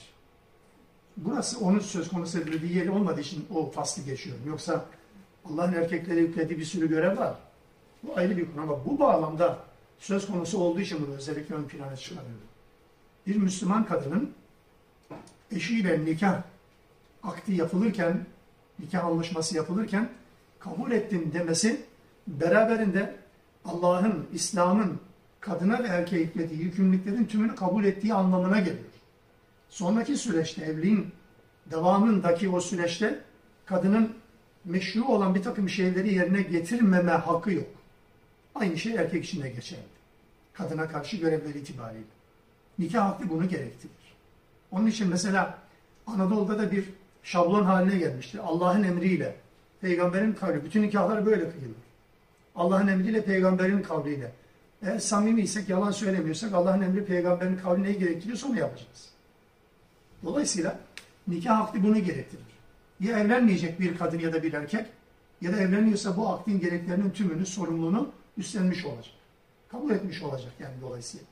[1.18, 4.44] Burası onun söz konusu edildiği yer olmadığı için o faslı geçiyorum.
[4.48, 4.86] Yoksa
[5.46, 7.36] Allah'ın erkeklere yüklediği bir sürü görev var.
[8.04, 9.60] Bu ayrı bir konu ama bu bağlamda
[10.00, 12.42] söz konusu olduğu için bunu özellikle ön plana çıkarıyorum.
[13.28, 14.32] Bir Müslüman kadının
[15.52, 16.42] eşiyle nikah
[17.24, 18.26] akdi yapılırken,
[18.80, 20.10] nikah anlaşması yapılırken
[20.60, 21.82] kabul ettim demesi
[22.28, 23.16] beraberinde
[23.66, 25.00] Allah'ın, İslam'ın
[25.40, 28.93] kadına ve erkeğe yüklediği yükümlülüklerin tümünü kabul ettiği anlamına geliyor.
[29.74, 31.08] Sonraki süreçte, evliliğin
[31.72, 33.20] devamındaki o süreçte
[33.66, 34.14] kadının
[34.66, 37.68] meşru olan bir takım şeyleri yerine getirmeme hakkı yok.
[38.56, 39.82] Aynı şey erkek için de geçerli.
[40.54, 42.04] Kadına karşı görevleri itibariyle.
[42.80, 44.16] Nikah hakkı bunu gerektirir.
[44.72, 45.58] Onun için mesela
[46.08, 46.90] Anadolu'da da bir
[47.24, 48.40] şablon haline gelmiştir.
[48.44, 49.36] Allah'ın emriyle,
[49.82, 50.66] peygamberin kavli.
[50.66, 51.76] Bütün nikahlar böyle kıyılır.
[52.56, 54.32] Allah'ın emriyle, peygamberin kavliyle.
[54.82, 59.13] Eğer samimiysek, yalan söylemiyorsak Allah'ın emri, peygamberin kavli neyi gerektiriyorsa onu yapacağız.
[60.24, 60.80] Dolayısıyla
[61.28, 62.44] nikah akdi bunu gerektirir.
[63.00, 64.86] Ya evlenmeyecek bir kadın ya da bir erkek
[65.42, 69.14] ya da evleniyorsa bu akdin gereklerinin tümünü, sorumluluğunu üstlenmiş olacak.
[69.70, 71.26] Kabul etmiş olacak yani dolayısıyla.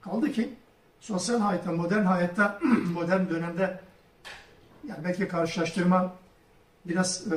[0.00, 0.54] Kaldı ki
[1.00, 2.60] sosyal hayatta, modern hayatta,
[2.92, 3.80] modern dönemde
[4.88, 6.14] yani belki karşılaştırma
[6.84, 7.36] biraz e,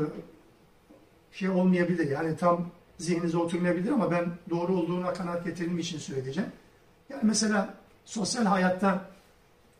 [1.31, 2.11] şey olmayabilir.
[2.11, 6.51] Yani tam zihninize oturmayabilir ama ben doğru olduğuna kanaat getirdiğim için söyleyeceğim.
[7.09, 7.73] Yani mesela
[8.05, 9.05] sosyal hayatta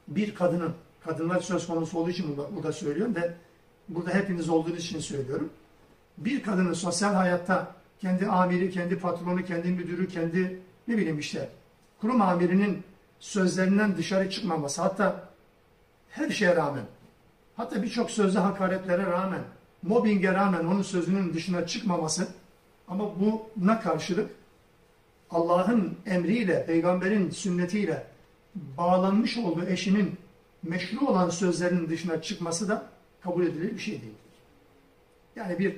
[0.08, 0.74] bir kadının,
[1.06, 3.34] kadınlar söz konusu olduğu için burada, söylüyorum ve
[3.90, 5.50] burada hepiniz olduğunuz için söylüyorum.
[6.18, 11.50] Bir kadının sosyal hayatta kendi amiri, kendi patronu, kendi müdürü, kendi ne bileyim işte
[12.02, 12.84] kurum amirinin
[13.20, 15.30] sözlerinden dışarı çıkmaması hatta
[16.10, 16.84] her şeye rağmen
[17.56, 19.42] hatta birçok sözlü hakaretlere rağmen
[19.84, 22.28] mobbinge rağmen onun sözünün dışına çıkmaması
[22.88, 24.32] ama buna karşılık
[25.32, 28.08] Allah'ın emriyle, peygamberin sünnetiyle
[28.56, 30.16] bağlanmış olduğu eşinin
[30.64, 32.90] meşru olan sözlerinin dışına çıkması da
[33.22, 34.16] kabul edilir bir şey değildir.
[35.36, 35.78] Yani bir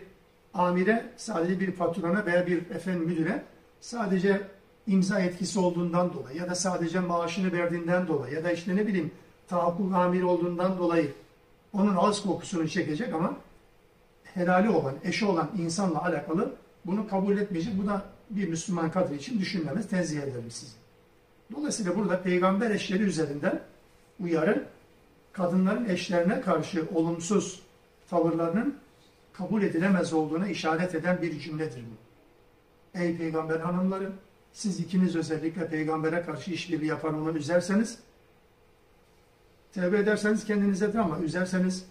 [0.54, 3.44] amire, sadece bir patrona veya bir efendim müdüre
[3.82, 4.42] sadece
[4.88, 9.12] imza etkisi olduğundan dolayı ya da sadece maaşını verdiğinden dolayı ya da işte ne bileyim
[9.48, 11.14] tahakkuk amiri olduğundan dolayı
[11.74, 13.38] onun ağız kokusunu çekecek ama
[14.24, 16.56] helali olan, eşi olan insanla alakalı
[16.86, 17.74] bunu kabul etmeyecek.
[17.84, 20.72] Bu da bir Müslüman kadın için düşünmemiz, tenzih ederim sizi.
[21.56, 23.62] Dolayısıyla burada peygamber eşleri üzerinden
[24.20, 24.66] uyarı,
[25.34, 27.62] kadınların eşlerine karşı olumsuz
[28.10, 28.76] tavırlarının
[29.34, 32.10] kabul edilemez olduğuna işaret eden bir cümledir bu.
[33.00, 34.12] Ey peygamber hanımları,
[34.54, 38.00] siz ikiniz özellikle peygambere karşı işbirliği yapan onu üzerseniz,
[39.74, 41.86] tevbe ederseniz kendinize de ama üzerseniz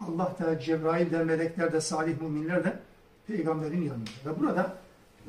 [0.00, 2.78] Allah da, Cebrail de, melekler de, salih müminler de
[3.26, 4.10] peygamberin yanında.
[4.26, 4.74] Ve burada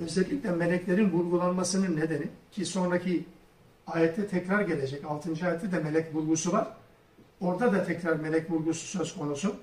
[0.02, 3.26] özellikle meleklerin vurgulanmasının nedeni ki sonraki
[3.94, 5.06] ayette tekrar gelecek.
[5.06, 5.48] 6.
[5.48, 6.68] ayette de melek vurgusu var.
[7.42, 9.56] Orada da tekrar melek vurgusu söz konusu.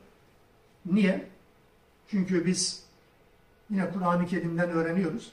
[0.86, 1.28] Niye?
[2.08, 2.82] Çünkü biz
[3.70, 5.32] yine Kur'an-ı Kerim'den öğreniyoruz.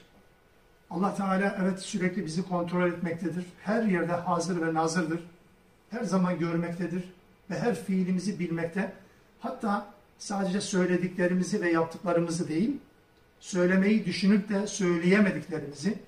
[0.90, 3.46] Allah Teala evet sürekli bizi kontrol etmektedir.
[3.62, 5.20] Her yerde hazır ve nazırdır.
[5.90, 7.12] Her zaman görmektedir
[7.50, 8.92] ve her fiilimizi bilmekte.
[9.40, 9.86] Hatta
[10.18, 12.76] sadece söylediklerimizi ve yaptıklarımızı değil,
[13.40, 15.98] söylemeyi düşünüp de söyleyemediklerimizi,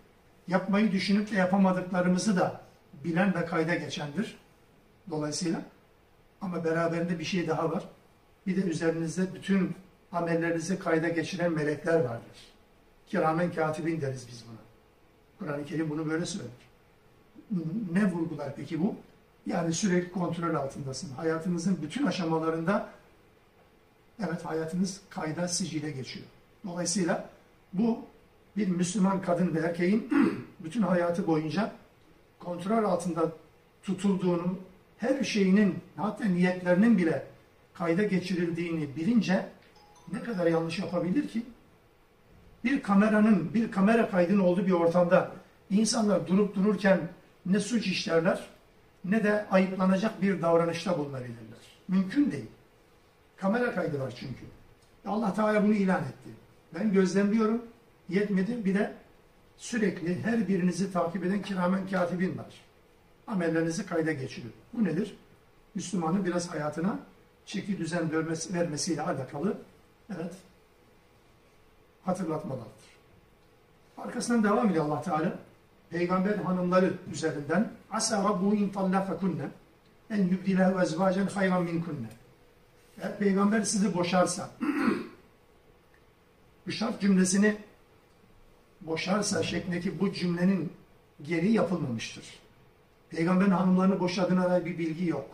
[0.48, 2.65] yapmayı düşünüp de yapamadıklarımızı da
[3.04, 4.38] bilen ve kayda geçendir.
[5.10, 5.62] Dolayısıyla
[6.40, 7.88] ama beraberinde bir şey daha var.
[8.46, 9.74] Bir de üzerinizde bütün
[10.12, 12.52] amellerinizi kayda geçiren melekler vardır.
[13.06, 14.66] Kiramen katibin deriz biz buna.
[15.38, 16.50] Kur'an-ı Kerim bunu böyle söyler.
[17.92, 18.94] Ne vurgular peki bu?
[19.46, 21.14] Yani sürekli kontrol altındasın.
[21.14, 22.88] Hayatınızın bütün aşamalarında
[24.18, 26.26] evet hayatınız kayda sicile geçiyor.
[26.64, 27.30] Dolayısıyla
[27.72, 27.98] bu
[28.56, 30.10] bir Müslüman kadın ve erkeğin
[30.60, 31.72] bütün hayatı boyunca
[32.38, 33.32] kontrol altında
[33.82, 34.58] tutulduğunu,
[34.98, 37.26] her şeyinin hatta niyetlerinin bile
[37.74, 39.46] kayda geçirildiğini bilince
[40.12, 41.42] ne kadar yanlış yapabilir ki?
[42.64, 45.32] Bir kameranın, bir kamera kaydının olduğu bir ortamda
[45.70, 47.00] insanlar durup dururken
[47.46, 48.46] ne suç işlerler
[49.04, 51.58] ne de ayıplanacak bir davranışta bulunabilirler.
[51.88, 52.46] Mümkün değil.
[53.36, 54.44] Kamera kaydı var çünkü.
[55.06, 56.30] Allah Teala bunu ilan etti.
[56.74, 57.62] Ben gözlemliyorum.
[58.08, 58.64] Yetmedi.
[58.64, 58.92] Bir de
[59.56, 62.64] sürekli her birinizi takip eden kiramen katibin var.
[63.26, 64.52] Amellerinizi kayda geçiriyor.
[64.72, 65.16] Bu nedir?
[65.74, 66.98] Müslümanın biraz hayatına
[67.46, 69.58] çeki düzen vermesi, vermesiyle alakalı
[70.16, 70.32] evet
[72.04, 72.86] hatırlatmalardır.
[73.98, 75.38] Arkasından devam ediyor Allah Teala.
[75.90, 79.48] Peygamber hanımları üzerinden asa rabbu in tallaqakunne
[80.10, 82.08] en yubdilehu ezvacen hayran minkunne.
[83.00, 84.50] Eğer peygamber sizi boşarsa
[86.66, 87.56] bu şart cümlesini
[88.86, 90.72] boşarsa şeklindeki bu cümlenin
[91.22, 92.24] geri yapılmamıştır.
[93.10, 95.26] Peygamberin hanımlarını boşadığına dair bir bilgi yok.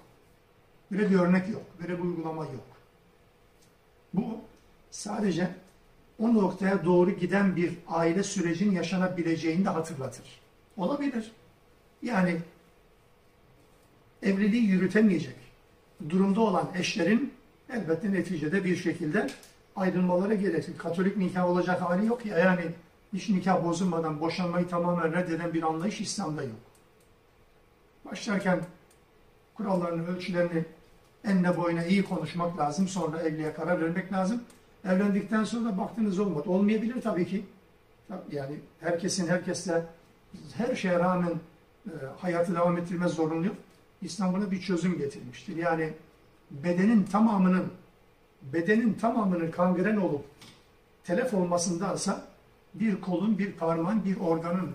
[0.91, 1.63] Böyle bir örnek yok.
[1.81, 2.67] Böyle bir uygulama yok.
[4.15, 4.41] Bu
[4.91, 5.51] sadece
[6.19, 10.25] o noktaya doğru giden bir aile sürecinin yaşanabileceğini de hatırlatır.
[10.77, 11.33] Olabilir.
[12.03, 12.41] Yani
[14.23, 15.37] evliliği yürütemeyecek
[16.09, 17.33] durumda olan eşlerin
[17.73, 19.27] elbette neticede bir şekilde
[19.77, 20.79] ayrılmaları gerekir.
[20.79, 22.63] Katolik nikah olacak hali yok ya yani
[23.13, 26.61] hiç nikah bozulmadan boşanmayı tamamen reddeden bir anlayış İslam'da yok.
[28.05, 28.61] Başlarken
[29.55, 30.65] kurallarını, ölçülerini
[31.25, 32.89] enine boyuna iyi konuşmak lazım.
[32.89, 34.43] Sonra evliliğe karar vermek lazım.
[34.85, 36.51] Evlendikten sonra baktınız olmadı.
[36.51, 37.45] Olmayabilir tabii ki.
[38.33, 39.87] Yani herkesin herkesle
[40.55, 41.33] her şeye rağmen
[41.87, 43.49] e, hayatı devam ettirme zorunlu.
[44.03, 45.57] İslam buna bir çözüm getirmiştir.
[45.57, 45.93] Yani
[46.51, 47.73] bedenin tamamının
[48.43, 50.25] bedenin tamamının kangren olup
[51.05, 52.32] telef olmasındansa
[52.75, 54.75] bir kolun, bir parmağın, bir organın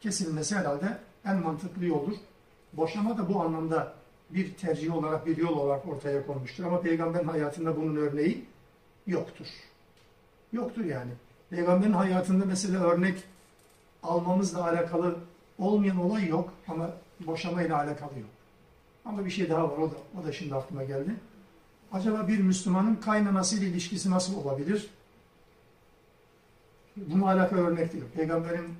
[0.00, 2.16] kesilmesi herhalde en mantıklı yoldur.
[2.72, 3.94] Boşama da bu anlamda
[4.30, 6.64] bir tercih olarak, bir yol olarak ortaya konmuştur.
[6.64, 8.44] Ama peygamberin hayatında bunun örneği
[9.06, 9.46] yoktur.
[10.52, 11.10] Yoktur yani.
[11.50, 13.24] Peygamberin hayatında mesela örnek
[14.02, 15.16] almamızla alakalı
[15.58, 16.90] olmayan olay yok ama
[17.20, 18.30] boşamayla alakalı yok.
[19.04, 21.10] Ama bir şey daha var o da, o da şimdi aklıma geldi.
[21.92, 24.90] Acaba bir Müslümanın kaynanasıyla ilişkisi nasıl olabilir?
[26.96, 28.04] Buna alakalı örnek değil.
[28.16, 28.74] Peygamberin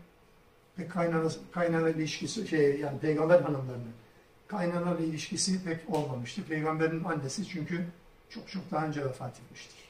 [0.78, 3.92] ve kaynana, kaynana ilişkisi, şey yani peygamber hanımlarının
[4.48, 6.42] kaynanalarla ilişkisi pek olmamıştı.
[6.42, 7.84] Peygamberin annesi çünkü
[8.30, 9.86] çok çok daha önce vefat etmiştir.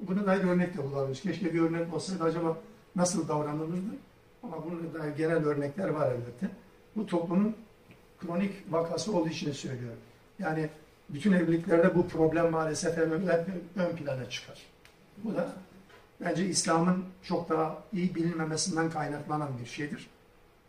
[0.00, 1.22] Buna dair örnek de bulabiliriz.
[1.22, 2.58] Keşke bir örnek olsaydı acaba
[2.96, 3.96] nasıl davranılırdı?
[4.42, 6.50] Ama bunun dair genel örnekler var elbette.
[6.96, 7.56] Bu toplumun
[8.20, 9.98] kronik vakası olduğu için söylüyorum.
[10.38, 10.68] Yani
[11.08, 14.62] bütün evliliklerde bu problem maalesef ön plana çıkar.
[15.24, 15.52] Bu da
[16.24, 20.10] bence İslam'ın çok daha iyi bilinmemesinden kaynaklanan bir şeydir.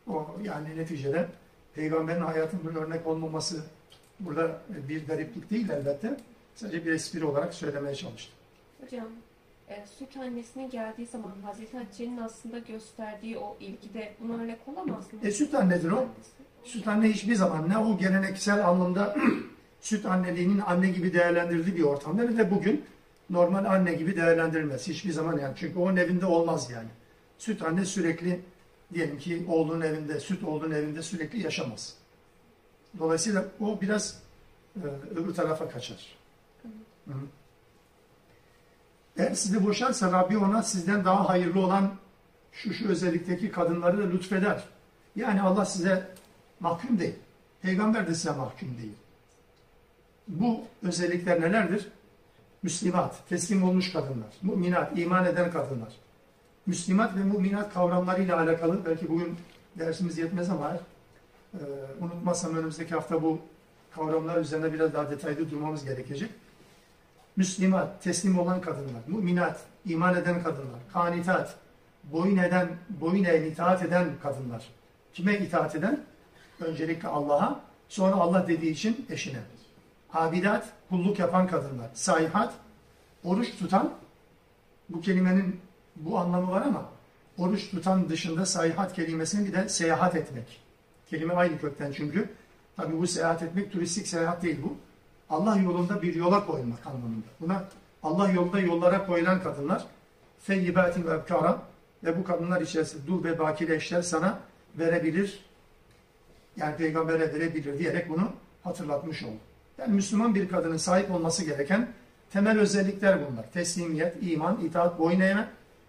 [0.07, 1.27] O yani neticede
[1.75, 3.63] peygamberin hayatının örnek olmaması
[4.19, 6.17] burada bir gariplik değil elbette.
[6.55, 8.35] Sadece bir espri olarak söylemeye çalıştım.
[8.81, 9.07] Hocam
[9.69, 15.19] e, süt annesine geldiği zaman Hazreti Hatice'nin aslında gösterdiği o ilgide buna örnek olamaz mı?
[15.23, 16.07] E süt annedir o.
[16.63, 19.15] Süt anne hiçbir zaman ne o geleneksel anlamda
[19.81, 22.85] süt anneliğinin anne gibi değerlendirildiği bir ortamda ne de bugün
[23.33, 24.87] normal anne gibi değerlendirilmez.
[24.87, 25.53] Hiçbir zaman yani.
[25.57, 26.89] Çünkü onun evinde olmaz yani.
[27.37, 28.41] Süt anne sürekli
[28.93, 31.95] diyelim ki oğlunun evinde, süt oğlunun evinde sürekli yaşamaz.
[32.99, 34.21] Dolayısıyla o biraz
[34.75, 36.17] e, öbür tarafa kaçar.
[37.07, 37.25] Hı -hı.
[39.17, 41.95] Eğer sizi boşarsa Rabbi ona sizden daha hayırlı olan
[42.51, 44.63] şu şu özellikteki kadınları da lütfeder.
[45.15, 46.07] Yani Allah size
[46.59, 47.15] mahkum değil.
[47.61, 48.93] Peygamber de size mahkum değil.
[50.27, 51.87] Bu özellikler nelerdir?
[52.63, 55.93] Müslimat, teslim olmuş kadınlar, müminat, iman eden kadınlar.
[56.65, 59.35] Müslimat ve müminat kavramlarıyla alakalı, belki bugün
[59.79, 60.77] dersimiz yetmez ama
[61.53, 61.59] e,
[62.01, 63.39] unutmazsam önümüzdeki hafta bu
[63.95, 66.29] kavramlar üzerinde biraz daha detaylı durmamız gerekecek.
[67.35, 71.55] Müslimat, teslim olan kadınlar, müminat, iman eden kadınlar, kanitat,
[72.03, 74.67] boyun eden, boyun eğen, itaat eden kadınlar.
[75.13, 75.99] Kime itaat eden?
[76.59, 77.59] Öncelikle Allah'a,
[77.89, 79.39] sonra Allah dediği için eşine.
[80.13, 81.89] Abidat, kulluk yapan kadınlar.
[81.93, 82.53] Sayhat,
[83.23, 83.93] oruç tutan,
[84.89, 85.61] bu kelimenin
[85.95, 86.85] bu anlamı var ama
[87.37, 90.61] oruç tutan dışında sayhat kelimesinin bir de seyahat etmek.
[91.09, 92.29] Kelime aynı kökten çünkü.
[92.75, 94.77] Tabi bu seyahat etmek turistik seyahat değil bu.
[95.29, 97.25] Allah yolunda bir yola koymak anlamında.
[97.41, 97.63] Buna
[98.03, 99.85] Allah yolunda yollara koyulan kadınlar
[100.39, 101.61] feyyibatin ve ebkara
[102.03, 104.39] ve bu kadınlar içerisinde dul ve bakire eşler sana
[104.75, 105.45] verebilir.
[106.57, 108.31] Yani peygambere verebilir diyerek bunu
[108.63, 109.39] hatırlatmış oldu.
[109.77, 111.87] Yani Müslüman bir kadının sahip olması gereken
[112.31, 113.51] temel özellikler bunlar.
[113.51, 115.47] Teslimiyet, iman, itaat, boyun eğme,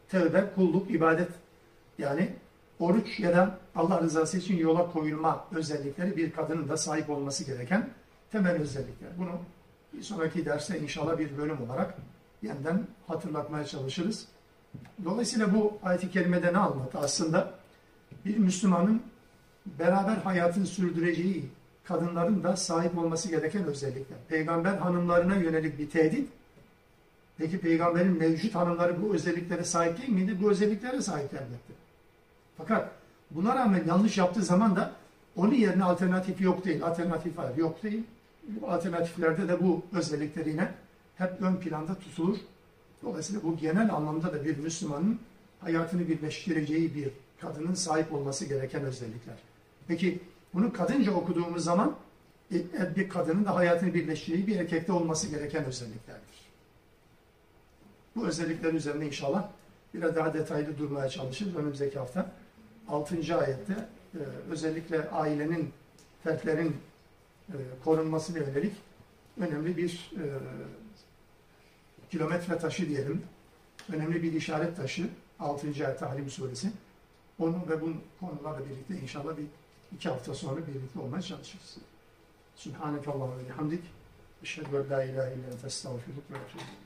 [0.09, 1.29] tevbe, kulluk, ibadet.
[1.99, 2.33] Yani
[2.81, 7.89] oruç ya da Allah rızası için yola koyulma özellikleri bir kadının da sahip olması gereken
[8.33, 9.11] temel özellikler.
[9.19, 9.31] Bunu
[9.93, 11.95] bir sonraki derste inşallah bir bölüm olarak
[12.43, 14.27] yeniden hatırlatmaya çalışırız.
[15.05, 16.99] Dolayısıyla bu ayet-i kerimede ne anlattı?
[16.99, 17.51] Aslında
[18.25, 19.03] bir Müslümanın
[19.67, 21.45] beraber hayatını sürdüreceği
[21.85, 24.19] kadınların da sahip olması gereken özellikler.
[24.29, 26.29] Peygamber hanımlarına yönelik bir tehdit.
[27.39, 30.39] Peki peygamberin mevcut hanımları bu özelliklere sahip değil miydi?
[30.43, 31.73] Bu özelliklere sahip elbette.
[32.59, 32.91] Fakat
[33.31, 34.93] buna rağmen yanlış yaptığı zaman da
[35.37, 36.85] onun yerine alternatifi yok değil.
[36.85, 37.57] Alternatif var.
[37.57, 38.03] Yok değil.
[38.49, 40.69] Bu alternatiflerde de bu özellikleri yine
[41.17, 42.39] hep ön planda tutulur.
[43.03, 45.19] Dolayısıyla bu genel anlamda da bir Müslümanın
[45.61, 47.11] hayatını birleştireceği bir
[47.41, 49.37] kadının sahip olması gereken özellikler.
[49.89, 50.21] Peki
[50.55, 51.97] bunu kadınca okuduğumuz zaman
[52.53, 56.45] e, bir kadının da hayatını birleştireceği bir erkekte olması gereken özelliklerdir.
[58.17, 59.49] Bu özellikler üzerinde inşallah
[59.95, 62.31] biraz daha detaylı durmaya çalışırız önümüzdeki hafta.
[62.89, 63.39] 6.
[63.39, 63.73] ayette
[64.15, 64.19] e,
[64.51, 65.73] özellikle ailenin,
[66.25, 66.77] fertlerin
[67.49, 68.75] e, korunmasına yönelik
[69.41, 70.25] önemli bir e,
[72.11, 73.23] kilometre taşı diyelim,
[73.93, 75.67] önemli bir işaret taşı 6.
[75.67, 76.71] ayet Tahrim suresi.
[77.39, 79.45] Onu ve bu konularla birlikte inşallah bir
[79.95, 81.77] iki hafta sonra birlikte olmaya çalışırız.
[82.57, 83.85] Subhaneke Allah'a ve hamdik.
[84.43, 86.84] Eşhedü en la ilahe illa ve etûbü